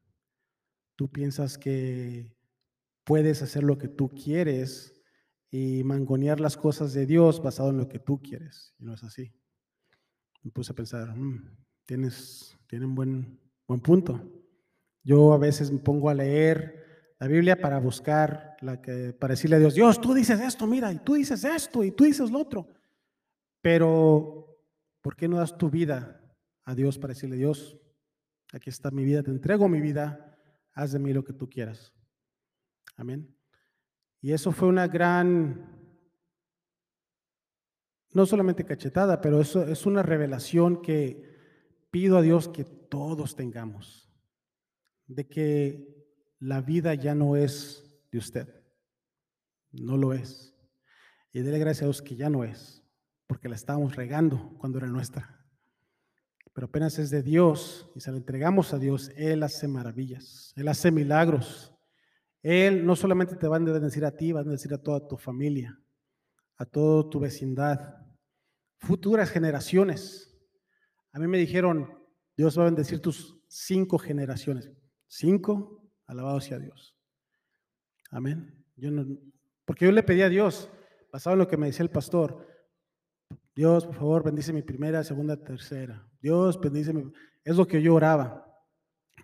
[0.95, 2.35] Tú piensas que
[3.03, 5.01] puedes hacer lo que tú quieres
[5.49, 8.75] y mangonear las cosas de Dios basado en lo que tú quieres.
[8.77, 9.33] Y no es así.
[10.43, 14.21] Me puse a pensar, mm, tienes, tienen buen, buen punto.
[15.03, 19.55] Yo a veces me pongo a leer la Biblia para buscar, la que, para decirle
[19.55, 22.39] a Dios, Dios, tú dices esto, mira, y tú dices esto, y tú dices lo
[22.39, 22.67] otro.
[23.61, 24.45] Pero
[25.05, 26.19] ¿Por qué no das tu vida
[26.63, 27.77] a Dios para decirle, Dios,
[28.51, 30.35] aquí está mi vida, te entrego mi vida,
[30.73, 31.93] haz de mí lo que tú quieras?
[32.95, 33.31] Amén.
[34.19, 35.63] Y eso fue una gran,
[38.13, 41.34] no solamente cachetada, pero eso es una revelación que
[41.95, 44.11] pido a Dios que todos tengamos,
[45.07, 46.05] de que
[46.39, 48.49] la vida ya no es de usted,
[49.71, 50.53] no lo es.
[51.31, 52.83] Y dele gracias a Dios que ya no es
[53.27, 55.41] porque la estábamos regando cuando era nuestra.
[56.51, 60.67] Pero apenas es de Dios y se la entregamos a Dios, Él hace maravillas, Él
[60.67, 61.73] hace milagros.
[62.43, 65.15] Él no solamente te va a decir a ti, va a decir a toda tu
[65.15, 65.79] familia,
[66.57, 68.05] a toda tu vecindad,
[68.79, 70.34] futuras generaciones.
[71.15, 71.97] A mí me dijeron,
[72.35, 74.69] Dios va a bendecir tus cinco generaciones.
[75.07, 76.93] Cinco, alabado sea Dios.
[78.11, 78.53] Amén.
[78.75, 78.89] Yo
[79.63, 80.69] porque yo le pedí a Dios,
[81.13, 82.45] basado en lo que me decía el pastor,
[83.55, 86.05] Dios, por favor, bendice mi primera, segunda, tercera.
[86.19, 87.09] Dios, bendice mi...
[87.45, 88.45] Es lo que yo oraba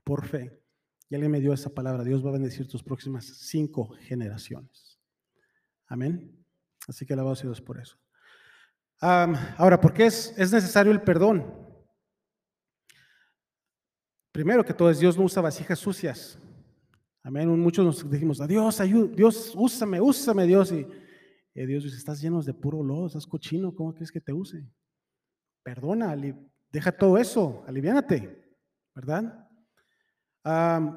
[0.06, 0.64] por fe.
[1.10, 2.06] Y alguien me dio esa palabra.
[2.06, 4.98] Dios va a bendecir tus próximas cinco generaciones.
[5.88, 6.42] Amén.
[6.88, 8.00] Así que alabado sea Dios por eso.
[9.02, 11.70] ahora, ¿por qué es, es necesario el perdón?
[14.32, 16.40] Primero que todo es Dios no usa vasijas sucias.
[17.24, 17.50] Amén.
[17.60, 20.72] Muchos nos dijimos, Dios, ayúdame, Dios, úsame, úsame, Dios.
[20.72, 20.86] Y
[21.66, 24.66] Dios dice, estás lleno de puro lodo, estás cochino, ¿cómo quieres que te use?
[25.64, 26.16] Perdona,
[26.72, 28.56] deja todo eso, aliviánate,
[28.96, 29.48] ¿verdad?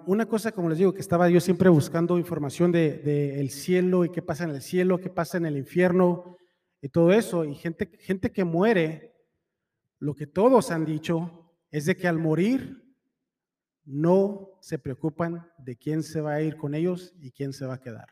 [0.07, 4.07] una cosa, como les digo, que estaba yo siempre buscando información del de, el cielo
[4.07, 6.39] y qué pasa en el cielo, qué pasa en el infierno
[6.81, 7.45] y todo eso.
[7.45, 9.13] Y gente, gente que muere,
[9.99, 12.84] lo que todos han dicho es de que al morir
[13.85, 17.75] no se preocupan de quién se va a ir con ellos y quién se va
[17.75, 18.09] a quedar.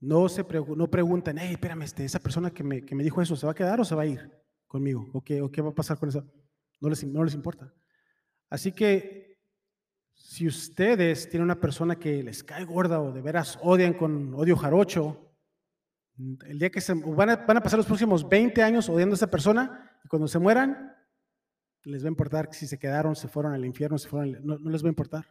[0.00, 0.44] No, se
[0.76, 3.52] no preguntan, hey, espérame, este, esa persona que me, que me, dijo eso, ¿se va
[3.52, 4.30] a quedar o se va a ir
[4.66, 5.08] conmigo?
[5.12, 6.26] ¿O qué, o qué va a pasar con eso?
[6.80, 7.72] No les, no les importa.
[8.50, 9.38] Así que
[10.12, 14.56] si ustedes tienen una persona que les cae gorda o de veras odian con odio
[14.56, 15.32] jarocho,
[16.18, 19.16] el día que se van a, van a pasar los próximos 20 años odiando a
[19.16, 20.91] esa persona y cuando se mueran,
[21.84, 24.70] les va a importar si se quedaron, se fueron al infierno, se fueron, no, no
[24.70, 25.26] les va a importar.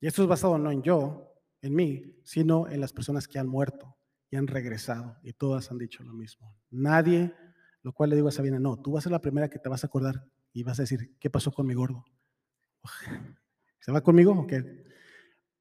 [0.00, 3.48] Y esto es basado no en yo, en mí, sino en las personas que han
[3.48, 3.96] muerto
[4.30, 5.16] y han regresado.
[5.22, 6.56] Y todas han dicho lo mismo.
[6.70, 7.34] Nadie,
[7.82, 9.68] lo cual le digo a Sabina, no, tú vas a ser la primera que te
[9.68, 12.04] vas a acordar y vas a decir, ¿qué pasó con mi gordo?
[13.80, 14.84] ¿Se va conmigo o qué?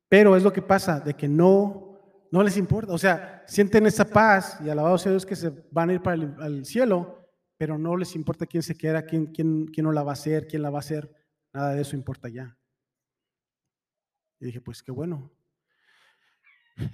[0.07, 2.93] Pero es lo que pasa, de que no, no les importa.
[2.93, 6.15] O sea, sienten esa paz y alabado sea Dios que se van a ir para
[6.45, 7.20] el cielo,
[7.61, 10.47] pero no les importa quién se queda, quién, quién, quién no la va a hacer,
[10.47, 11.15] quién la va a hacer.
[11.53, 12.57] Nada de eso importa ya.
[14.39, 15.31] Y dije, pues qué bueno.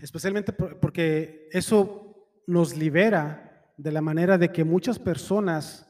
[0.02, 5.90] Especialmente porque eso nos libera de la manera de que muchas personas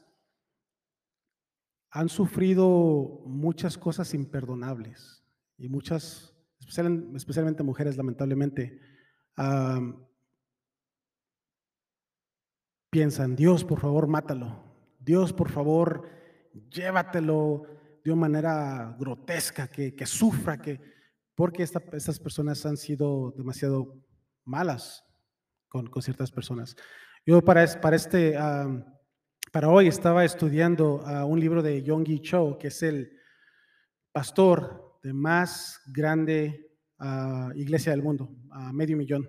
[1.90, 5.24] han sufrido muchas cosas imperdonables
[5.56, 8.80] y muchas, especialmente mujeres lamentablemente,
[12.92, 14.67] piensan, Dios, por favor, mátalo.
[14.98, 16.08] Dios, por favor,
[16.70, 17.62] llévatelo
[18.04, 20.80] de una manera grotesca, que, sufra, que,
[21.34, 24.02] porque estas personas han sido demasiado
[24.44, 25.04] malas
[25.68, 26.76] con, ciertas personas.
[27.24, 28.36] Yo para, para este...
[29.50, 33.10] Para hoy estaba estudiando un libro de Yonggi Cho, que es el
[34.12, 39.26] pastor de más grande ah, iglesia del mundo, a medio millón.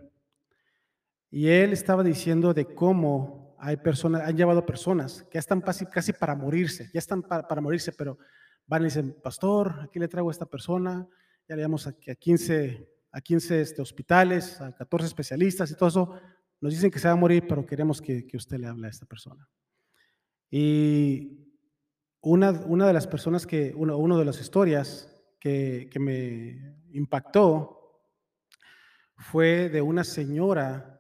[1.31, 5.85] Y él estaba diciendo de cómo hay personas, han llevado personas que ya están casi,
[5.85, 8.17] casi para morirse, ya están para, morirse, pero
[8.65, 11.07] van y dicen, pastor, aquí le traigo a esta persona,
[11.47, 15.89] ya le damos a, a 15, a 15 este, hospitales, a 14 especialistas y todo
[15.89, 16.13] eso.
[16.61, 18.89] Nos dicen que se va a morir, pero queremos que, que usted le hable a
[18.89, 19.47] esta persona.
[20.49, 21.47] Y
[22.21, 28.03] una, una de las personas que, una de las historias que, que me impactó
[29.17, 30.98] fue de una señora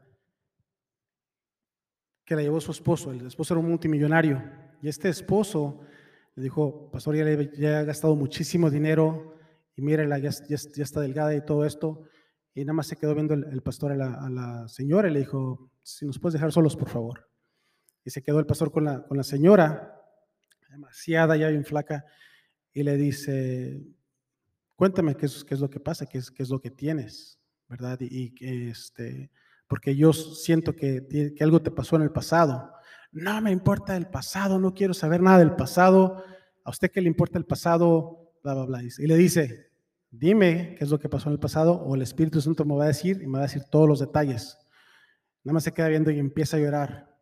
[2.29, 3.11] que la llevó su esposo.
[3.11, 4.39] El esposo era un multimillonario.
[4.83, 5.81] Y este esposo
[6.35, 7.25] le dijo, pastor, ya,
[7.57, 9.35] ya ha gastado muchísimo dinero
[9.75, 12.03] y mírela, ya, ya, ya, está delgada y todo esto.
[12.53, 15.19] Y nada más se quedó viendo el, pastor a la, a la, señora y le
[15.21, 17.27] dijo, si nos puedes dejar solos, por favor.
[18.05, 19.99] Y se quedó el pastor con la, con la señora,
[20.69, 22.05] demasiada, ya bien flaca,
[22.71, 23.81] y le dice,
[24.75, 27.39] cuéntame qué es, qué es lo que pasa, qué es, qué es lo que tienes,
[27.67, 27.97] ¿verdad?
[28.01, 29.31] Y, y este,
[29.69, 31.05] porque yo siento que,
[31.37, 32.73] que algo te pasó en el pasado.
[33.11, 36.23] No me importa el pasado, no quiero saber nada del pasado.
[36.65, 38.33] ¿A usted qué le importa el pasado?
[38.43, 38.83] Bla, bla, bla.
[38.83, 39.69] Y le dice,
[40.09, 42.85] dime qué es lo que pasó en el pasado o el Espíritu Santo me va
[42.85, 44.57] a decir y me va a decir todos los detalles.
[45.43, 47.15] Nada más se queda viendo y empieza a llorar.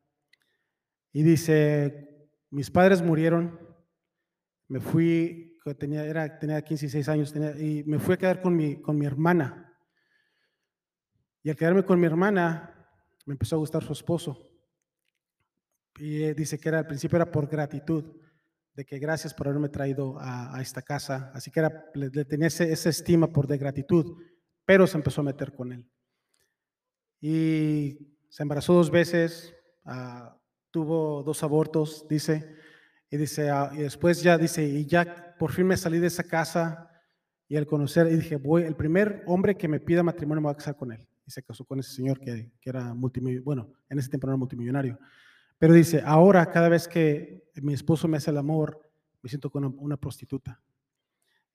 [1.11, 3.59] Y dice, mis padres murieron,
[4.69, 8.55] me fui, tenía, era, tenía 15 y 6 años, y me fui a quedar con
[8.55, 9.66] mi, con mi hermana.
[11.47, 12.75] Y al quedarme con mi hermana,
[13.25, 14.51] me empezó a gustar su esposo.
[15.97, 18.03] Y dice que era al principio era por gratitud,
[18.73, 21.31] de que gracias por haberme traído a, esta casa.
[21.33, 24.21] Así que era, le, tenía esa estima por de gratitud,
[24.65, 25.89] pero se empezó a meter con él.
[27.21, 29.55] Y se embarazó dos veces,
[29.85, 30.37] uh,
[30.69, 32.57] tuvo dos abortos, dice,
[33.09, 36.25] y dice, ah, y después ya dice, y ya por fin me salí de esa
[36.25, 36.91] casa
[37.47, 40.51] y al conocer, y dije, voy, el primer hombre que me pida matrimonio me voy
[40.51, 41.07] a casar con él.
[41.27, 44.31] Y se casó con ese señor que, que era multimillonario, bueno, en ese tiempo no
[44.33, 44.97] era multimillonario.
[45.59, 48.79] Pero dice, ahora cada vez que mi esposo me hace el amor,
[49.21, 50.61] me siento con una, prostituta.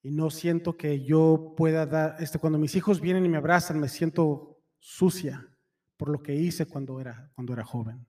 [0.02, 3.78] Y no siento que yo pueda dar, este, cuando mis hijos vienen y me abrazan,
[3.78, 5.48] me siento sucia
[5.96, 8.06] por lo que hice cuando era, cuando era joven.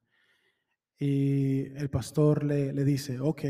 [0.97, 3.41] Y el pastor le, le dice, ok,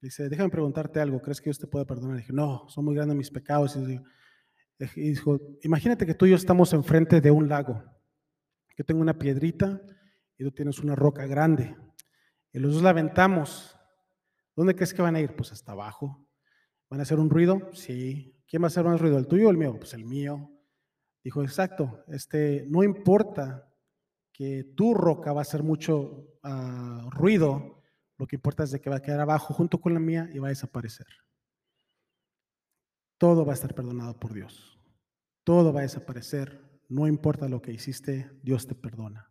[0.00, 2.16] dice, déjame preguntarte algo, ¿crees que Dios te puede perdonar?
[2.16, 3.76] Y dije, no, son muy grandes mis pecados.
[3.76, 4.00] Y
[4.94, 7.82] dijo, imagínate que tú y yo estamos enfrente de un lago.
[8.76, 9.80] Yo tengo una piedrita
[10.36, 11.76] y tú tienes una roca grande.
[12.52, 13.76] Y los dos la aventamos.
[14.54, 15.34] ¿Dónde crees que van a ir?
[15.34, 16.26] Pues hasta abajo.
[16.90, 17.70] ¿Van a hacer un ruido?
[17.72, 18.34] Sí.
[18.46, 19.76] ¿Quién va a hacer más ruido, el tuyo o el mío?
[19.78, 20.50] Pues el mío.
[21.24, 23.68] Dijo, exacto, este, no importa
[24.32, 27.82] que tu roca va a hacer mucho uh, ruido,
[28.16, 30.38] lo que importa es de que va a quedar abajo junto con la mía y
[30.38, 31.06] va a desaparecer.
[33.18, 34.78] Todo va a estar perdonado por Dios.
[35.44, 36.60] Todo va a desaparecer.
[36.88, 39.30] No importa lo que hiciste, Dios te perdona.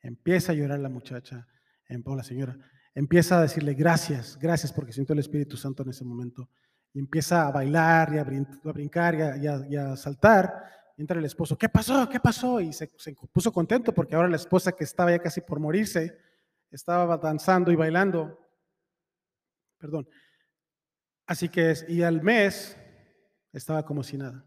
[0.00, 1.46] Empieza a llorar la muchacha,
[1.88, 2.58] em, o la señora.
[2.94, 6.50] Empieza a decirle gracias, gracias porque siento el Espíritu Santo en ese momento.
[6.92, 8.24] Empieza a bailar y a,
[8.72, 10.52] brincar y a, saltar
[10.96, 12.08] entra el esposo, ¿qué pasó?
[12.08, 12.60] ¿Qué pasó?
[12.60, 12.90] Y se,
[13.32, 16.18] puso contento porque ahora la esposa que estaba ya casi por morirse,
[16.70, 18.38] estaba danzando y bailando.
[19.78, 20.08] Perdón.
[21.26, 22.76] Así que, y al mes
[23.52, 24.46] estaba como si nada.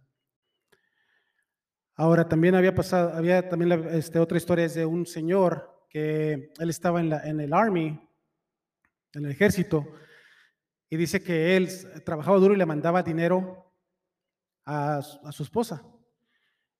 [1.95, 6.69] Ahora también había pasado, había también este, otra historia es de un señor que él
[6.69, 7.99] estaba en, la, en el army,
[9.13, 9.87] en el ejército,
[10.89, 11.69] y dice que él
[12.03, 13.73] trabajaba duro y le mandaba dinero
[14.65, 15.83] a, a su esposa.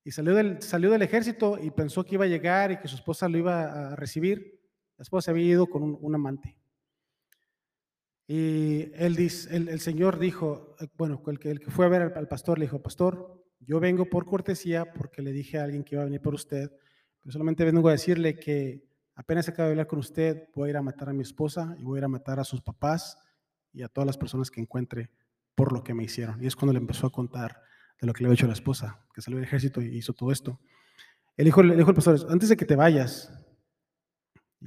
[0.04, 2.96] Y salió del, salió del ejército y pensó que iba a llegar y que su
[2.96, 4.62] esposa lo iba a recibir.
[4.98, 6.58] La esposa había ido con un, un amante.
[8.28, 12.58] Y el, el, Señor dijo, eh, bueno, el que, el fue a ver al, pastor
[12.58, 16.06] le dijo, pastor, yo vengo por cortesía porque le dije a alguien que iba a
[16.06, 16.72] venir por usted,
[17.22, 18.84] pero solamente vengo a decirle que
[19.16, 21.84] apenas acabo de hablar con usted, voy a ir a matar a mi esposa y
[21.84, 23.18] voy a ir a matar a sus papás
[23.72, 25.12] y a todas las personas que encuentre
[25.54, 26.44] por lo que me hicieron.
[26.44, 27.62] Y es cuando le empezó a contar
[28.02, 30.32] de lo que le había hecho la esposa, que salió del ejército y hizo todo
[30.32, 30.60] esto.
[31.38, 33.32] El hijo le dijo al pastor, antes de que te vayas,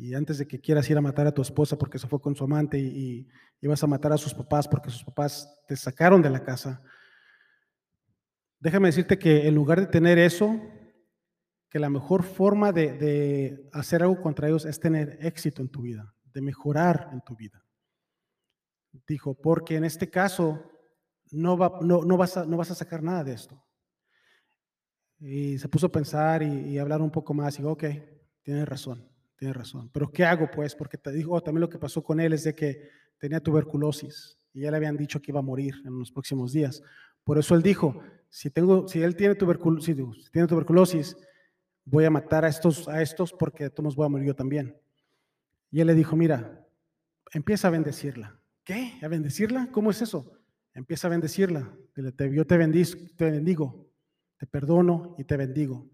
[0.01, 2.37] y antes de que quieras ir a matar a tu esposa porque se fue con
[2.37, 3.29] su amante y,
[3.61, 6.83] y, vas a matar a sus papás porque sus papás te sacaron de la casa,
[8.61, 10.61] déjame decirte que en lugar de tener eso,
[11.69, 15.83] que la mejor forma de, de hacer algo contra ellos es tener éxito en tu
[15.83, 17.63] vida, de mejorar en tu vida.
[19.07, 20.71] Dijo, porque en este caso
[21.31, 23.63] no, va, no, no, vas, a, no vas a sacar nada de esto.
[25.19, 27.85] Y se puso a pensar y, y hablar un poco más y dijo, ok,
[28.43, 29.89] tienes razón Tienes razón.
[29.93, 30.75] Pero ¿qué hago pues?
[30.75, 34.63] Porque te dijo también lo que pasó con él es de que tenía tuberculosis y
[34.63, 36.83] ya le habían dicho que iba a morir en los próximos días.
[37.23, 41.17] Por eso él dijo, si, tengo, si él tiene tuberculosis, si tiene tuberculosis,
[41.85, 44.77] voy a matar a estos, a estos porque de todos voy a morir yo también.
[45.71, 46.67] Y él le dijo, mira,
[47.33, 48.41] empieza a bendecirla.
[48.65, 48.99] ¿Qué?
[49.03, 49.69] ¿A bendecirla?
[49.71, 50.33] ¿Cómo es eso?
[50.75, 51.73] Empieza a bendecirla.
[51.97, 53.89] Yo te bendigo, te bendigo,
[54.37, 55.89] te perdono y te bendigo.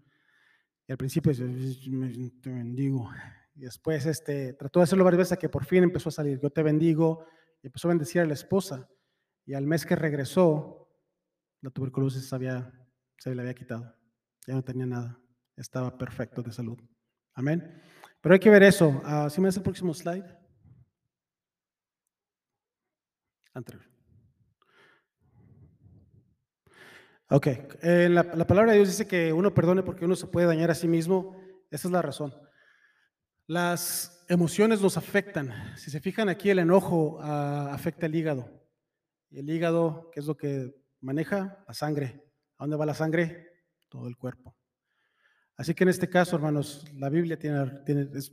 [0.87, 3.09] Y al principio te bendigo.
[3.55, 6.39] Y después este, trató de hacerlo varias veces que por fin empezó a salir.
[6.39, 7.25] Yo te bendigo.
[7.63, 8.87] Y empezó a bendecir a la esposa.
[9.45, 10.89] Y al mes que regresó,
[11.61, 12.71] la tuberculosis había,
[13.17, 13.95] se le había quitado.
[14.45, 15.19] Ya no tenía nada.
[15.55, 16.77] Estaba perfecto de salud.
[17.33, 17.81] Amén.
[18.21, 18.89] Pero hay que ver eso.
[18.89, 20.25] Uh, ¿Sí me das el próximo slide?
[23.53, 23.94] Anterior.
[27.29, 30.47] Ok, eh, la, la, palabra de Dios dice que uno perdone porque uno se puede
[30.47, 31.35] dañar a sí mismo.
[31.71, 32.33] Esa es la razón.
[33.47, 35.51] Las emociones nos afectan.
[35.77, 37.21] Si se fijan aquí, el enojo uh,
[37.71, 38.49] afecta el hígado.
[39.31, 41.63] El hígado, ¿qué es lo que maneja?
[41.67, 42.23] La sangre.
[42.57, 43.49] ¿A dónde va la sangre?
[43.89, 44.55] Todo el cuerpo.
[45.57, 47.71] Así que en este caso, hermanos, la Biblia tiene,
[48.13, 48.31] es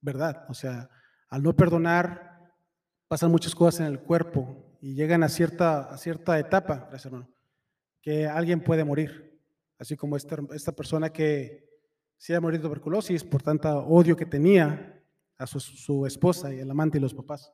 [0.00, 0.44] verdad.
[0.48, 0.88] O sea,
[1.28, 2.52] al no perdonar,
[3.08, 7.28] pasan muchas cosas en el cuerpo y llegan a cierta, a cierta etapa, gracias hermano,
[8.02, 9.40] que alguien puede morir,
[9.78, 11.64] así como esta, esta persona que
[12.18, 15.02] se ha morido de tuberculosis por tanta odio que tenía
[15.38, 17.52] a su, esposa y el amante y los papás.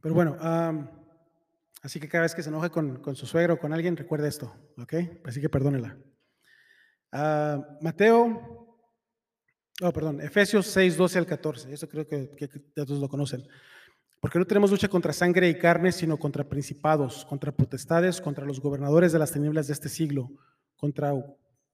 [0.00, 0.36] Pero bueno,
[1.82, 4.28] así que cada vez que se enoje con, con, su suegro o con alguien, recuerde
[4.28, 4.94] esto, ¿ok?
[5.24, 5.98] Así que perdónela.
[7.12, 8.76] Uh, Mateo,
[9.82, 13.46] oh, perdón, Efesios 6, 12 al 14, eso creo que, que, que todos lo conocen.
[14.20, 18.60] Porque no tenemos lucha contra sangre y carne, sino contra principados, contra potestades, contra los
[18.60, 20.30] gobernadores de las tinieblas de este siglo,
[20.76, 21.12] contra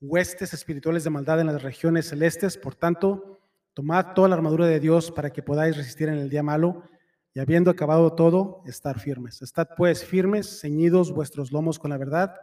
[0.01, 2.59] huestes espirituales de maldad en las regiones celestes.
[2.59, 3.41] Por tanto,
[3.75, 6.83] tomad toda la armadura de Dios para que podáis resistir en el día malo
[7.35, 9.41] y habiendo acabado todo, estar firmes.
[9.41, 12.35] Estad pues firmes, ceñidos vuestros lomos con la verdad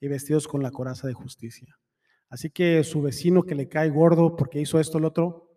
[0.00, 1.78] y vestidos con la coraza de justicia.
[2.28, 5.53] Así que su vecino que le cae gordo porque hizo esto lo otro,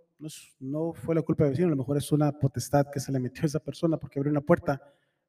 [0.60, 3.20] no, fue la culpa del vecino, a lo mejor es una potestad que se le
[3.20, 4.82] metió a esa persona porque abrió una puerta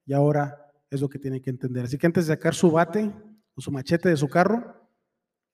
[0.07, 1.85] y ahora es lo que tiene que entender.
[1.85, 3.13] Así que antes de sacar su bate
[3.55, 4.89] o su machete de su carro,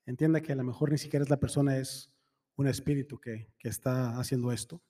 [0.05, 2.11] entienda que a lo mejor ni siquiera es la persona, es
[2.55, 4.81] un espíritu que, está haciendo esto.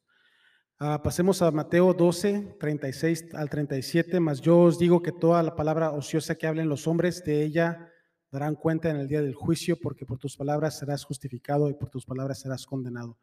[0.80, 5.56] Uh, pasemos a Mateo 12, 36 al 37, más yo os digo que toda la
[5.56, 7.90] palabra ociosa que hablen los hombres, de ella
[8.30, 11.90] darán cuenta en el día del juicio, porque por tus palabras serás justificado y por
[11.90, 13.18] tus palabras serás condenado.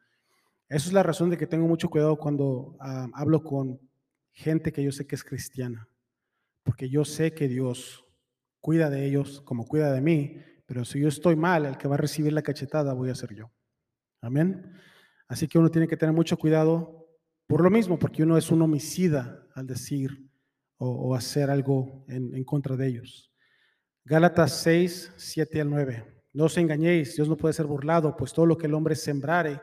[0.73, 3.79] Esa es la razón de que tengo mucho cuidado cuando uh, hablo con
[4.31, 5.87] gente que yo sé que es cristiana,
[6.63, 8.03] porque yo sé que Dios
[8.59, 11.93] cuida de ellos como cuida de mí, pero si yo estoy mal, el que va
[11.93, 13.51] a recibir la cachetada voy a ser yo.
[14.19, 14.73] Amén.
[15.27, 17.07] Así que uno tiene que tener mucho cuidado
[17.45, 20.27] por lo mismo, porque uno es un homicida al decir
[20.77, 23.31] o, hacer algo en, en contra de ellos.
[24.05, 26.23] Gálatas 6, 7 al 9.
[26.33, 29.61] No os engañéis, Dios no puede ser burlado, pues todo lo que el hombre sembrare,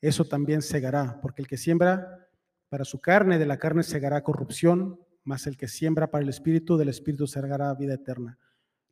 [0.00, 2.28] eso también segará, porque el que siembra
[2.68, 6.76] para su carne, de la carne segará corrupción, mas el que siembra para el espíritu,
[6.76, 8.38] del espíritu segará vida eterna.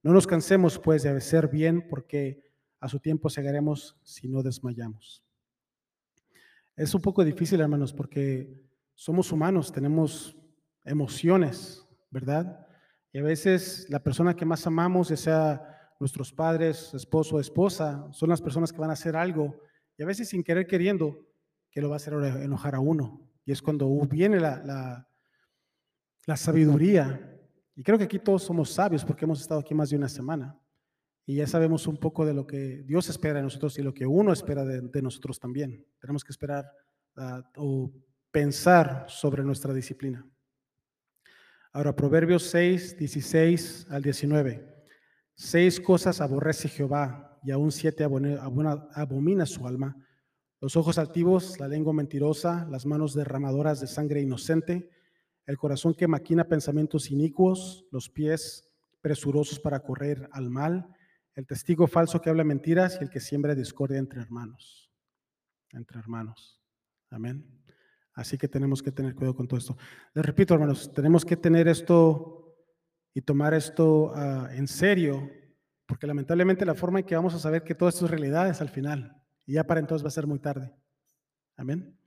[0.03, 2.43] No nos cansemos pues de hacer bien, porque
[2.81, 5.23] a su tiempo segaremos si no desmayamos.
[6.77, 8.63] Es un poco difícil, hermanos, porque
[8.95, 10.37] somos humanos, tenemos
[10.85, 12.67] emociones, ¿verdad?
[13.13, 18.29] Y a veces la persona que más amamos, ya sea nuestros padres, esposo, esposa, son
[18.29, 19.61] las personas que van a hacer algo
[19.99, 21.27] y a veces sin querer queriendo,
[21.71, 23.29] que lo va a hacer enojar a uno.
[23.45, 25.05] Y es cuando viene la,
[26.27, 27.37] la, sabiduría
[27.75, 30.59] Y creo que aquí todos somos sabios porque hemos estado aquí más de una semana
[31.29, 34.07] y ya sabemos un poco de lo que Dios espera de nosotros y lo que
[34.07, 35.87] uno espera de, nosotros también.
[36.01, 36.73] Tenemos que esperar
[37.17, 37.93] uh, o
[38.31, 40.27] pensar sobre nuestra disciplina.
[41.71, 44.87] Ahora, Proverbios 6, 16 al 19.
[45.35, 49.97] Seis cosas aborrece Jehová y aún siete abomina su alma.
[50.61, 54.91] Los ojos altivos, la lengua mentirosa, las manos derramadoras de sangre inocente,
[55.47, 58.69] el corazón que maquina pensamientos inicuos, los pies
[59.01, 60.95] presurosos para correr al mal,
[61.37, 64.93] el testigo falso que habla mentiras y el que siembra discordia entre hermanos.
[65.71, 66.61] Entre hermanos.
[67.09, 67.65] Amén.
[68.13, 69.75] Así que tenemos que tener cuidado con todo esto.
[70.13, 72.59] Les repito, hermanos, tenemos que tener esto
[73.15, 75.31] y tomar esto ah, en serio,
[75.89, 78.61] porque lamentablemente la forma en que vamos a saber que todo esto es realidad es
[78.61, 80.71] al final, y ya para entonces va a ser muy tarde.
[81.57, 81.99] Amén.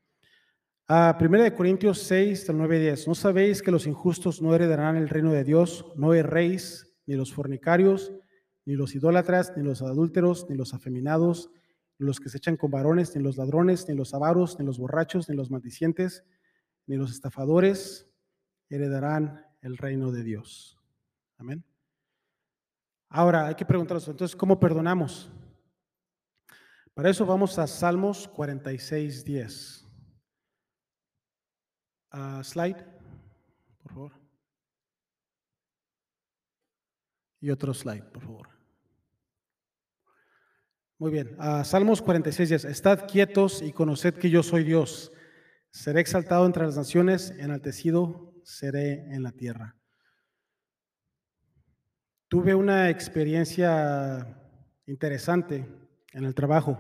[0.88, 3.07] Uh, Primera de Corintios 6, del 9 y 10.
[3.07, 5.86] ¿No sabéis que los injustos no heredarán el reino de Dios?
[5.95, 8.13] No erréis, ni los fornicarios,
[8.65, 11.49] ni los idólatras, ni los adúlteros, ni los afeminados,
[11.97, 14.77] ni los que se echan con varones, ni los ladrones, ni los avaros, ni los
[14.77, 16.23] borrachos, ni los maldicientes,
[16.86, 18.09] ni los estafadores
[18.69, 20.77] heredarán el reino de Dios.
[21.38, 21.63] Amén.
[23.14, 25.30] Ahora hay que preguntarnos, entonces, ¿cómo perdonamos?
[26.93, 29.86] Para eso vamos a Salmos 46, 10.
[32.43, 32.86] slide,
[33.84, 34.12] por favor.
[37.41, 38.49] Y otro slide, por favor.
[40.97, 41.36] Muy bien,
[41.66, 42.66] Salmos 46, 10.
[42.66, 45.12] Estad quietos y conoced que yo soy Dios.
[45.70, 49.80] Seré exaltado entre las naciones, enaltecido seré en la tierra.
[52.32, 54.25] Tuve una experiencia
[54.86, 55.67] interesante
[56.13, 56.79] en el trabajo.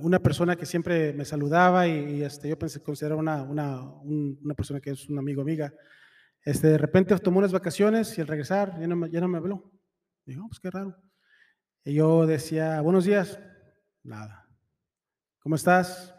[0.00, 4.80] una persona que siempre me saludaba y, este, yo pensé considerar una, una, una, persona
[4.80, 5.74] que es un amigo amiga.
[6.42, 9.36] Este, de repente tomó unas vacaciones y al regresar ya no, me, ya no me
[9.36, 9.70] habló.
[10.24, 10.96] Dijo, oh, pues qué raro.
[11.84, 13.38] Y yo decía, buenos días,
[14.02, 14.48] nada.
[15.40, 16.14] ¿Cómo estás?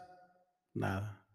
[0.74, 1.26] Nada.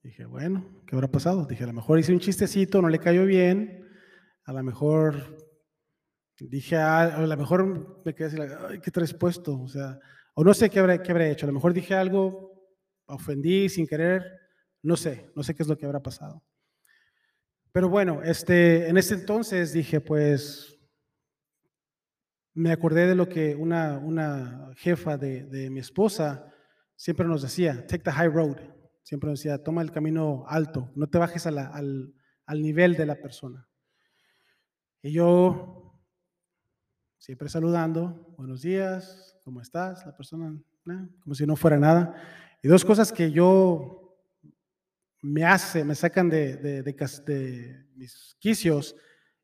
[0.00, 1.44] Dije, bueno, ¿qué habrá pasado?
[1.44, 3.83] Dije, a lo mejor hice un chistecito, no le cayó bien,
[4.44, 5.36] a lo mejor
[6.38, 8.36] dije, a lo mejor me quedé así,
[8.68, 9.60] ay, ¿qué traes puesto?
[9.60, 9.98] O sea,
[10.34, 12.54] o no sé qué habré, qué habré hecho, a lo mejor dije algo,
[13.06, 14.22] ofendí sin querer,
[14.82, 16.42] no sé, no sé qué es lo que habrá pasado.
[17.72, 20.78] Pero bueno, este, en ese entonces dije, pues
[22.54, 26.52] me acordé de lo que una, una jefa de, mi esposa
[26.94, 28.56] siempre nos decía, take the high road.
[29.02, 33.16] Siempre nos decía, toma el camino alto, no te bajes al, al, nivel de la
[33.16, 33.68] persona.
[35.06, 36.00] Y yo,
[37.18, 40.06] siempre saludando, buenos días, ¿cómo estás?
[40.06, 40.58] La persona,
[41.20, 42.14] como si no fuera nada.
[42.62, 44.16] Y dos cosas que yo
[45.20, 48.96] me hace, me sacan de, de, de mis quicios,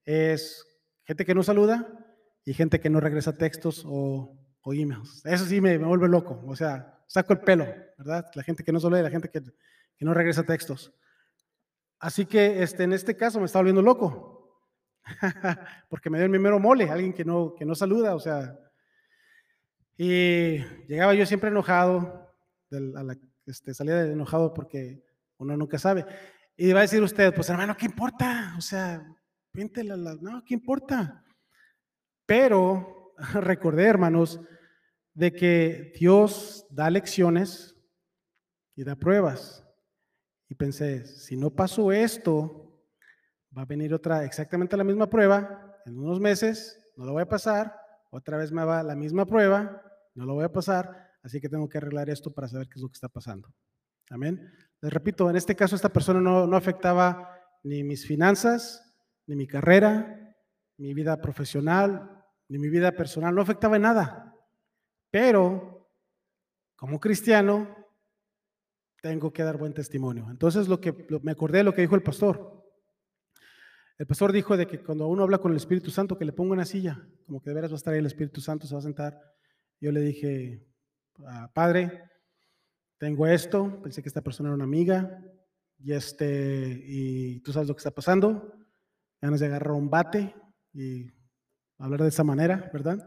[0.02, 0.66] es
[1.04, 2.06] gente que no saluda
[2.42, 5.20] y gente que no regresa textos o, o emails.
[5.26, 7.66] Eso sí me, me, vuelve loco, o sea, saco el pelo,
[7.98, 8.24] ¿verdad?
[8.34, 10.94] La gente que no solo la gente que, que, no regresa textos.
[11.98, 14.39] Así que este, en este caso me está volviendo loco,
[15.88, 18.58] porque me dio el primero mole, alguien que no, que no saluda, o sea.
[19.96, 22.32] Y llegaba yo siempre enojado,
[22.72, 25.02] a la, este, salía enojado porque
[25.38, 26.06] uno nunca sabe.
[26.56, 28.54] Y va a decir usted, pues hermano, ¿qué importa?
[28.56, 29.04] O sea,
[29.52, 31.24] píntela, no, ¿qué importa?
[32.26, 34.40] Pero recordé, hermanos,
[35.14, 37.76] de que Dios da lecciones
[38.76, 39.66] y da pruebas.
[40.48, 42.69] Y pensé, si no pasó esto,
[43.56, 47.28] va a venir otra, exactamente la misma prueba, en unos meses, no lo voy a
[47.28, 47.74] pasar,
[48.10, 49.82] otra vez me va la misma prueba,
[50.14, 52.82] no lo voy a pasar, así que tengo que arreglar esto para saber qué es
[52.82, 53.52] lo que está pasando.
[54.10, 54.40] Amén.
[54.80, 57.30] Les repito, en este caso esta persona no, no afectaba
[57.62, 58.82] ni mis finanzas,
[59.26, 60.34] ni mi carrera,
[60.78, 64.34] mi vida profesional, ni mi vida personal, no afectaba en nada.
[65.10, 65.88] Pero
[66.76, 67.76] como cristiano
[69.02, 70.28] tengo que dar buen testimonio.
[70.30, 72.59] Entonces lo que me acordé de lo que dijo el pastor.
[74.00, 76.54] El pastor dijo de que cuando uno habla con el Espíritu Santo que le ponga
[76.54, 78.78] una silla, como que de veras va a estar ahí el Espíritu Santo, se va
[78.78, 79.20] a sentar.
[79.78, 80.66] Yo le dije,
[81.26, 82.04] ah, Padre,
[82.96, 85.22] tengo esto, pensé que esta persona era una amiga
[85.76, 88.54] y este y tú sabes lo que está pasando.
[89.20, 90.34] Ganas de agarrar un bate
[90.72, 91.06] y
[91.76, 93.06] hablar de esa manera, ¿verdad?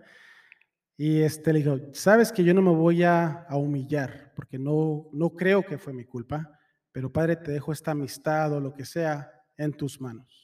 [0.95, 5.31] Y este le dijo, sabes que yo no me voy a, humillar, porque no, no
[5.31, 6.59] creo que fue mi culpa,
[6.91, 10.42] pero Padre, te dejo esta amistad o lo que sea en tus manos.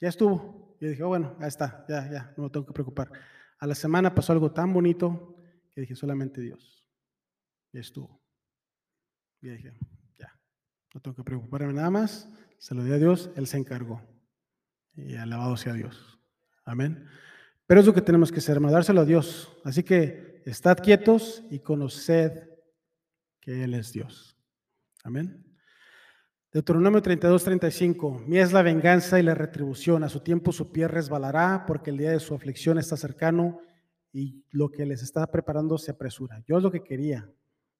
[0.00, 0.76] Ya estuvo.
[0.80, 3.10] Yo dije, oh, bueno, ya está, ya, ya, no me tengo que preocupar.
[3.58, 5.36] A la semana pasó algo tan bonito
[5.70, 6.86] que dije, solamente Dios.
[7.72, 8.22] Ya estuvo.
[9.40, 9.72] Y dije,
[10.18, 10.38] ya,
[10.94, 12.28] no tengo que preocuparme nada más,
[12.58, 14.02] se lo dio a Dios, Él se encargó.
[14.94, 16.18] Y alabado sea Dios.
[16.64, 17.06] Amén.
[17.66, 19.56] Pero es lo que tenemos que hacer, hermano, dárselo a Dios.
[19.64, 22.48] Así que estad quietos y conoced
[23.40, 24.36] que Él es Dios.
[25.04, 25.47] Amén.
[26.50, 28.22] Deuteronomio 32, 35.
[28.26, 30.02] Mía es la venganza y la retribución.
[30.02, 33.60] A su tiempo su pie resbalará, porque el día de su aflicción está cercano
[34.12, 36.42] y lo que les está preparando se apresura.
[36.46, 37.30] Yo es lo que quería.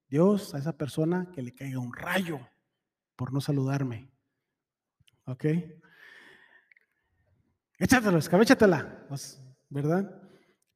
[0.09, 2.41] Dios a esa persona que le caiga un rayo
[3.17, 4.11] por no saludarme.
[5.25, 5.47] ¿Ok?
[7.79, 10.23] Échatelo, escabéchatela, pues, ¿verdad?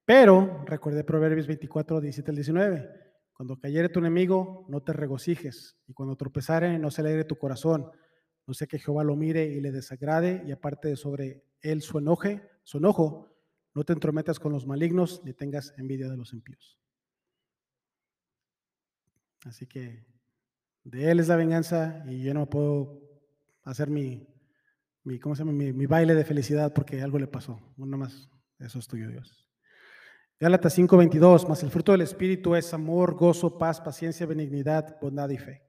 [0.04, 3.01] Pero, recuerde Proverbios 24, 17 al 19.
[3.42, 7.90] Cuando cayere tu enemigo, no te regocijes, y cuando tropezare, no se alegre tu corazón.
[8.46, 11.98] No sé que Jehová lo mire y le desagrade, y aparte de sobre él su
[11.98, 13.34] enoje, su enojo,
[13.74, 16.78] no te entrometas con los malignos, ni tengas envidia de los impíos.
[19.44, 20.06] Así que
[20.84, 23.02] de él es la venganza, y yo no puedo
[23.64, 24.24] hacer mi,
[25.02, 25.50] mi ¿cómo se llama?
[25.50, 27.58] Mi, mi baile de felicidad porque algo le pasó.
[27.76, 28.30] Nada más,
[28.60, 29.51] eso es tuyo, Dios.
[30.42, 35.38] Gálatas 5:22, más el fruto del Espíritu es amor, gozo, paz, paciencia, benignidad, bondad y
[35.38, 35.62] fe.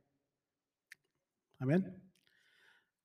[1.59, 2.01] Amén.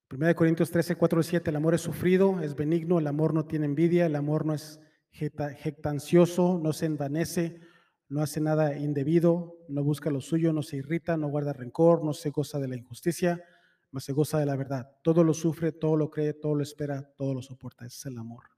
[0.08, 3.44] 1 Corintios 13, 4 y 7, el amor es sufrido, es benigno, el amor no
[3.44, 7.60] tiene envidia, el amor no es jectancioso, no se envanece,
[8.08, 12.14] no hace nada indebido, no busca lo suyo, no se irrita, no guarda rencor, no
[12.14, 13.44] se goza de la injusticia,
[13.90, 14.90] mas se goza de la verdad.
[15.02, 17.84] Todo lo sufre, todo lo cree, todo lo espera, todo lo soporta.
[17.84, 18.57] Ese es el amor.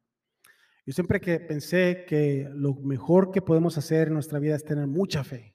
[0.86, 4.86] Yo siempre que pensé que lo mejor que podemos hacer en nuestra vida es tener
[4.86, 5.54] mucha fe,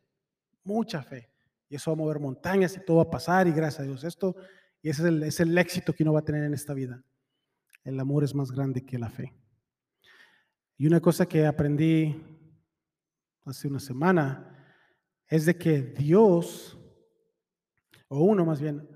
[0.64, 1.30] mucha fe.
[1.68, 4.04] Y eso va a mover montañas y todo va a pasar y gracias a Dios
[4.04, 4.36] esto.
[4.82, 7.04] Y ese es el, es el éxito que uno va a tener en esta vida.
[7.84, 9.34] El amor es más grande que la fe.
[10.78, 12.16] Y una cosa que aprendí
[13.46, 14.52] hace una semana
[15.28, 16.78] es de que Dios,
[18.08, 18.88] o uno más bien,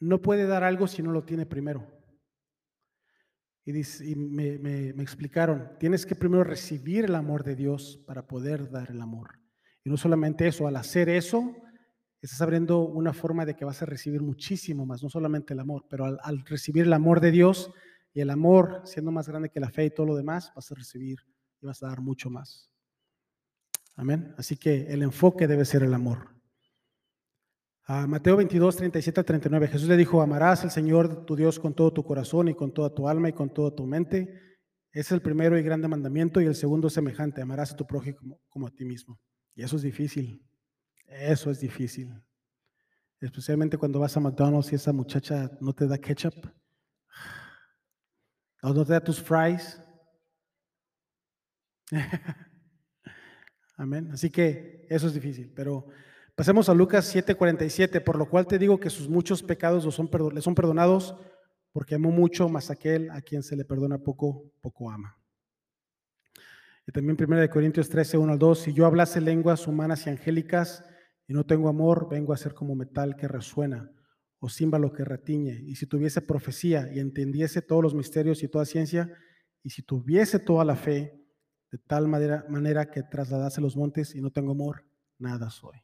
[0.00, 1.86] no puede dar algo si no lo tiene primero.
[3.76, 9.00] Y, me, explicaron, tienes que primero recibir el amor de Dios para poder dar el
[9.00, 9.38] amor.
[9.84, 11.56] Y no solamente eso, al hacer eso,
[12.20, 15.86] estás abriendo una forma de que vas a recibir muchísimo más, no solamente el amor,
[15.88, 17.70] pero al, al recibir el amor de Dios
[18.12, 20.74] y el amor siendo más grande que la fe y todo lo demás, vas a
[20.74, 21.20] recibir
[21.60, 22.70] y vas a dar mucho más.
[23.94, 24.34] Amén.
[24.38, 26.39] Así que el enfoque debe ser el amor.
[28.06, 29.66] Mateo 22, 37 a 39.
[29.66, 32.94] Jesús le dijo, amarás al Señor tu Dios con todo tu corazón y con toda
[32.94, 34.32] tu alma y con toda tu mente.
[34.92, 38.68] Es el primero y grande mandamiento y el segundo semejante, amarás a tu prójimo como,
[38.68, 39.18] a ti mismo.
[39.56, 40.40] Y eso es difícil.
[41.08, 42.14] Eso es difícil.
[43.20, 46.34] Especialmente cuando vas a McDonald's y esa muchacha no te da ketchup.
[48.62, 49.82] O no te da tus fries.
[53.78, 54.10] Amén.
[54.12, 55.86] Así que eso es difícil, pero
[56.40, 60.54] Pasemos a Lucas 7:47, por lo cual te digo que sus muchos pecados le son
[60.54, 61.14] perdonados,
[61.70, 65.18] porque amó mucho, más aquel a quien se le perdona poco, poco ama.
[66.86, 70.82] Y también 1 Corintios 13, 1 al 2, si yo hablase lenguas humanas y angélicas
[71.28, 73.92] y no tengo amor, vengo a ser como metal que resuena
[74.38, 75.60] o címbalo que retiñe.
[75.66, 79.12] Y si tuviese profecía y entendiese todos los misterios y toda ciencia,
[79.62, 81.22] y si tuviese toda la fe,
[81.70, 84.86] de tal manera, manera que trasladase los montes y no tengo amor,
[85.18, 85.76] nada soy.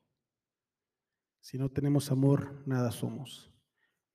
[1.40, 3.52] Si no tenemos amor, nada somos.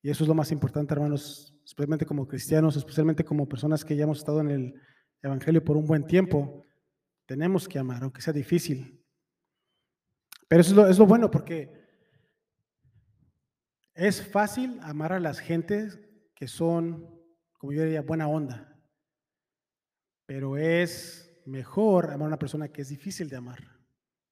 [0.02, 4.04] Y eso es lo más importante, hermanos, especialmente como cristianos, especialmente como personas que ya
[4.04, 4.82] hemos estado en el
[5.22, 6.66] Evangelio por un buen tiempo.
[7.26, 9.02] Tenemos que amar, aunque sea difícil.
[10.48, 11.82] Pero eso es lo, es lo bueno porque
[13.94, 16.00] es fácil amar a las gentes
[16.36, 17.08] que son,
[17.54, 18.76] como yo diría, buena onda.
[20.26, 23.60] Pero es mejor amar a una persona que es difícil de amar.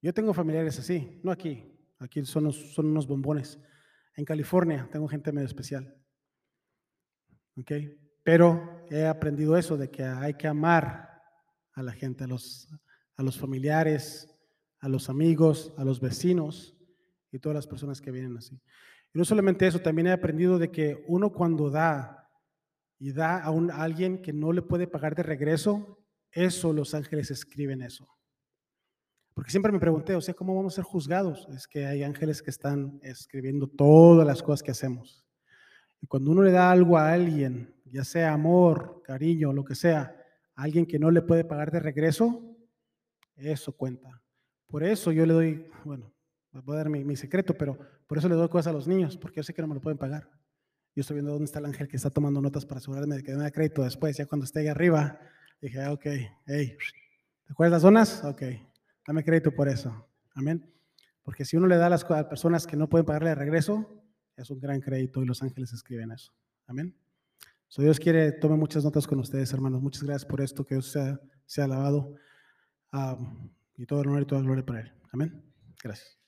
[0.02, 3.60] Yo tengo familiares así, no aquí, Aquí son, son unos bombones.
[4.16, 5.96] En California tengo gente medio especial.
[7.58, 7.72] ¿Ok?
[8.24, 11.22] Pero he aprendido eso, de que hay que amar
[11.74, 12.68] a la gente, a los,
[13.16, 14.36] a los familiares,
[14.80, 16.78] a los amigos, a los vecinos
[17.32, 18.62] y todas las personas que vienen así.
[19.14, 22.30] Y no solamente eso, también he aprendido de que uno cuando da
[22.98, 26.94] y da a, un, a alguien que no le puede pagar de regreso, eso los
[26.94, 28.08] ángeles escriben eso.
[29.40, 31.48] Porque siempre me pregunté, o sea, ¿cómo vamos a ser juzgados?
[31.56, 35.26] Es que hay ángeles que están escribiendo todas las cosas que hacemos.
[36.02, 40.14] Y cuando uno le da algo a alguien, ya sea amor, cariño, lo que sea,
[40.56, 42.54] a alguien que no le puede pagar de regreso,
[43.38, 44.22] eso cuenta.
[44.68, 46.12] Por eso yo le doy, bueno,
[46.52, 49.38] voy a dar mi, secreto, pero por eso le doy cosas a los niños, porque
[49.38, 50.30] yo sé que no me lo pueden pagar.
[50.94, 53.34] Yo estoy viendo dónde está el ángel que está tomando notas para asegurarme de que
[53.34, 55.18] me da crédito después, ya cuando esté ahí arriba,
[55.62, 56.06] dije, ah, ok,
[56.46, 56.76] hey,
[57.46, 58.26] ¿te acuerdas las zonas?
[58.26, 58.44] Ok,
[59.10, 60.08] Dame crédito por eso.
[60.36, 60.72] Amén.
[61.24, 64.04] Porque si uno le da a las personas que no pueden pagarle de regreso,
[64.38, 66.32] es un gran crédito y los ángeles escriben eso.
[66.68, 66.96] Amén.
[67.70, 69.82] So Dios quiere, tome muchas notas con ustedes, hermanos.
[69.82, 72.18] Muchas gracias por esto, que Dios sea, sea alabado.
[73.78, 74.94] y todo el honor y toda la gloria para Él.
[75.12, 75.44] Amén.
[75.84, 76.19] Gracias.